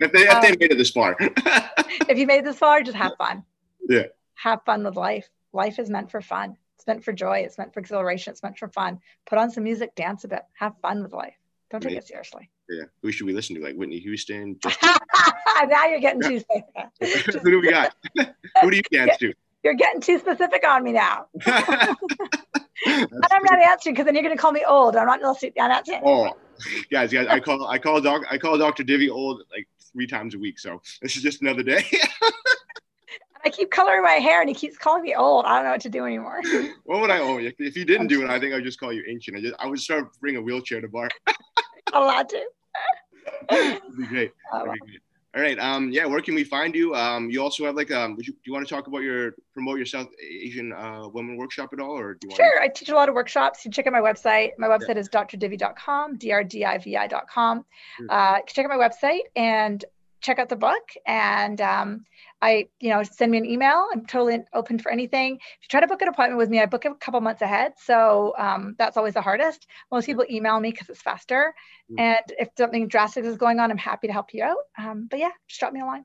if 0.00 0.12
they 0.12 0.22
if 0.22 0.34
um, 0.34 0.42
they 0.42 0.50
made 0.50 0.72
it 0.72 0.78
this 0.78 0.90
far. 0.90 1.16
if 1.20 2.18
you 2.18 2.26
made 2.26 2.44
this 2.44 2.58
far, 2.58 2.82
just 2.82 2.96
have 2.96 3.12
fun. 3.18 3.44
Yeah. 3.88 4.06
Have 4.34 4.62
fun 4.64 4.84
with 4.84 4.96
life. 4.96 5.28
Life 5.52 5.78
is 5.78 5.90
meant 5.90 6.10
for 6.10 6.20
fun. 6.20 6.56
It's 6.76 6.86
meant 6.86 7.04
for 7.04 7.12
joy. 7.12 7.38
It's 7.38 7.58
meant 7.58 7.72
for 7.72 7.80
exhilaration. 7.80 8.32
It's 8.32 8.42
meant 8.42 8.58
for 8.58 8.68
fun. 8.68 9.00
Put 9.26 9.38
on 9.38 9.50
some 9.50 9.64
music, 9.64 9.94
dance 9.94 10.24
a 10.24 10.28
bit, 10.28 10.42
have 10.54 10.74
fun 10.82 11.02
with 11.02 11.12
life. 11.12 11.36
Don't 11.70 11.82
take 11.82 11.96
it 11.96 12.06
seriously. 12.06 12.50
Yeah. 12.68 12.84
Who 13.02 13.12
should 13.12 13.26
we 13.26 13.32
listen 13.32 13.54
to? 13.56 13.62
Like 13.62 13.76
Whitney 13.76 13.98
Houston? 14.00 14.58
now 15.68 15.86
you're 15.86 16.00
getting 16.00 16.22
too 16.22 16.40
specific. 16.40 17.42
Who 17.42 17.50
do 17.50 17.60
we 17.60 17.70
got? 17.70 17.94
Who 18.62 18.70
do 18.70 18.76
you 18.76 18.82
dance 18.90 19.16
to? 19.18 19.32
You're 19.62 19.74
getting 19.74 20.00
too 20.00 20.18
specific 20.18 20.66
on 20.66 20.84
me 20.84 20.92
now. 20.92 21.26
and 21.46 21.96
I'm 22.86 23.42
not 23.42 23.58
answering 23.58 23.94
because 23.94 24.04
then 24.04 24.14
you're 24.14 24.22
going 24.22 24.36
to 24.36 24.40
call 24.40 24.52
me 24.52 24.64
old. 24.66 24.96
I'm 24.96 25.06
not 25.06 25.20
listening. 25.20 25.52
I'm 25.60 25.70
not 25.70 25.86
saying. 25.86 26.02
Oh, 26.04 26.36
guys, 26.90 27.12
guys, 27.12 27.26
I 27.28 27.40
call 27.40 27.66
I 27.66 27.78
call 27.78 28.00
doc 28.00 28.22
I 28.30 28.38
call 28.38 28.58
Dr. 28.58 28.84
Divi 28.84 29.10
old 29.10 29.42
like 29.50 29.66
three 29.92 30.06
times 30.06 30.34
a 30.34 30.38
week. 30.38 30.58
So 30.58 30.80
this 31.02 31.16
is 31.16 31.22
just 31.22 31.42
another 31.42 31.62
day. 31.62 31.84
I 33.44 33.50
keep 33.50 33.70
coloring 33.70 34.02
my 34.02 34.14
hair 34.14 34.40
and 34.40 34.48
he 34.48 34.54
keeps 34.54 34.76
calling 34.76 35.02
me 35.02 35.14
old. 35.14 35.46
I 35.46 35.56
don't 35.56 35.64
know 35.64 35.70
what 35.70 35.80
to 35.82 35.88
do 35.88 36.04
anymore. 36.04 36.40
what 36.84 37.00
would 37.00 37.10
I 37.10 37.20
owe 37.20 37.38
you? 37.38 37.52
If 37.58 37.76
you 37.76 37.84
didn't 37.84 38.08
do 38.08 38.22
it, 38.22 38.28
I 38.28 38.40
think 38.40 38.52
I'd 38.52 38.64
just 38.64 38.80
call 38.80 38.92
you 38.92 39.04
ancient. 39.08 39.36
I 39.36 39.40
just 39.40 39.54
I 39.58 39.66
would 39.66 39.78
start 39.78 40.18
bring 40.20 40.36
a 40.36 40.42
wheelchair 40.42 40.80
to 40.80 40.88
bar. 40.88 41.08
Allowed 41.92 42.28
to. 42.30 42.44
That'd 43.50 43.80
be 43.96 44.06
great. 44.06 44.32
That'd 44.52 44.72
be 44.72 44.78
great. 44.78 45.00
All 45.34 45.42
right. 45.42 45.58
Um, 45.58 45.90
yeah. 45.90 46.06
Where 46.06 46.20
can 46.22 46.34
we 46.34 46.44
find 46.44 46.74
you? 46.74 46.94
Um, 46.94 47.28
you 47.28 47.42
also 47.42 47.66
have 47.66 47.74
like 47.74 47.90
um. 47.90 48.16
Would 48.16 48.26
you 48.26 48.32
do 48.32 48.38
you 48.44 48.52
want 48.52 48.66
to 48.66 48.74
talk 48.74 48.86
about 48.86 49.00
your 49.02 49.34
promote 49.52 49.76
your 49.76 49.86
South 49.86 50.08
Asian 50.22 50.72
uh, 50.72 51.08
women 51.08 51.36
workshop 51.36 51.70
at 51.74 51.80
all, 51.80 51.98
or 51.98 52.14
do 52.14 52.26
you? 52.26 52.30
Want 52.30 52.36
sure. 52.36 52.58
To... 52.58 52.64
I 52.64 52.68
teach 52.68 52.88
a 52.88 52.94
lot 52.94 53.10
of 53.10 53.14
workshops. 53.14 53.64
You 53.64 53.70
check 53.70 53.86
out 53.86 53.92
my 53.92 54.00
website. 54.00 54.52
My 54.58 54.66
website 54.66 54.94
yeah. 54.94 55.00
is 55.00 55.08
drdivi.com, 55.10 56.18
drdivi.com. 56.18 57.58
Mm-hmm. 57.58 58.06
Uh, 58.08 58.40
check 58.46 58.64
out 58.64 58.78
my 58.78 58.88
website 58.88 59.24
and 59.34 59.84
check 60.20 60.38
out 60.38 60.48
the 60.48 60.56
book 60.56 60.88
and 61.06 61.60
um, 61.60 62.04
I, 62.42 62.68
you 62.80 62.90
know, 62.90 63.02
send 63.02 63.32
me 63.32 63.38
an 63.38 63.46
email. 63.46 63.86
I'm 63.92 64.04
totally 64.06 64.44
open 64.52 64.78
for 64.78 64.92
anything. 64.92 65.36
If 65.36 65.40
you 65.62 65.68
try 65.70 65.80
to 65.80 65.86
book 65.86 66.02
an 66.02 66.08
appointment 66.08 66.38
with 66.38 66.50
me, 66.50 66.60
I 66.60 66.66
book 66.66 66.84
a 66.84 66.94
couple 66.94 67.20
months 67.20 67.42
ahead. 67.42 67.72
So 67.82 68.34
um, 68.38 68.74
that's 68.78 68.96
always 68.96 69.14
the 69.14 69.22
hardest. 69.22 69.66
Most 69.90 70.06
people 70.06 70.24
email 70.30 70.58
me 70.60 70.70
because 70.70 70.88
it's 70.88 71.02
faster. 71.02 71.54
Mm-hmm. 71.90 72.00
And 72.00 72.24
if 72.38 72.48
something 72.56 72.88
drastic 72.88 73.24
is 73.24 73.36
going 73.36 73.58
on, 73.58 73.70
I'm 73.70 73.78
happy 73.78 74.06
to 74.06 74.12
help 74.12 74.34
you 74.34 74.44
out. 74.44 74.58
Um, 74.78 75.06
but 75.10 75.18
yeah, 75.18 75.30
just 75.48 75.60
drop 75.60 75.72
me 75.72 75.80
a 75.80 75.86
line. 75.86 76.04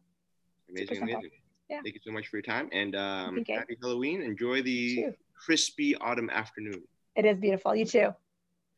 Amazing, 0.70 1.04
amazing. 1.04 1.32
Yeah. 1.70 1.82
Thank 1.84 1.96
you 1.96 2.02
so 2.04 2.12
much 2.12 2.28
for 2.28 2.38
your 2.38 2.44
time 2.44 2.70
and 2.72 2.96
um, 2.96 3.44
happy 3.48 3.78
Halloween. 3.82 4.22
Enjoy 4.22 4.62
the 4.62 5.08
crispy 5.36 5.96
autumn 5.96 6.30
afternoon. 6.30 6.84
It 7.16 7.26
is 7.26 7.38
beautiful. 7.40 7.76
You 7.76 7.86
too. 7.86 8.10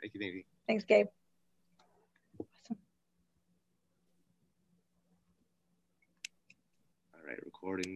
Thank 0.02 0.14
you, 0.14 0.20
thank 0.20 0.34
you. 0.34 0.44
Thanks, 0.68 0.84
Gabe. 0.86 1.08
Recording 7.44 7.92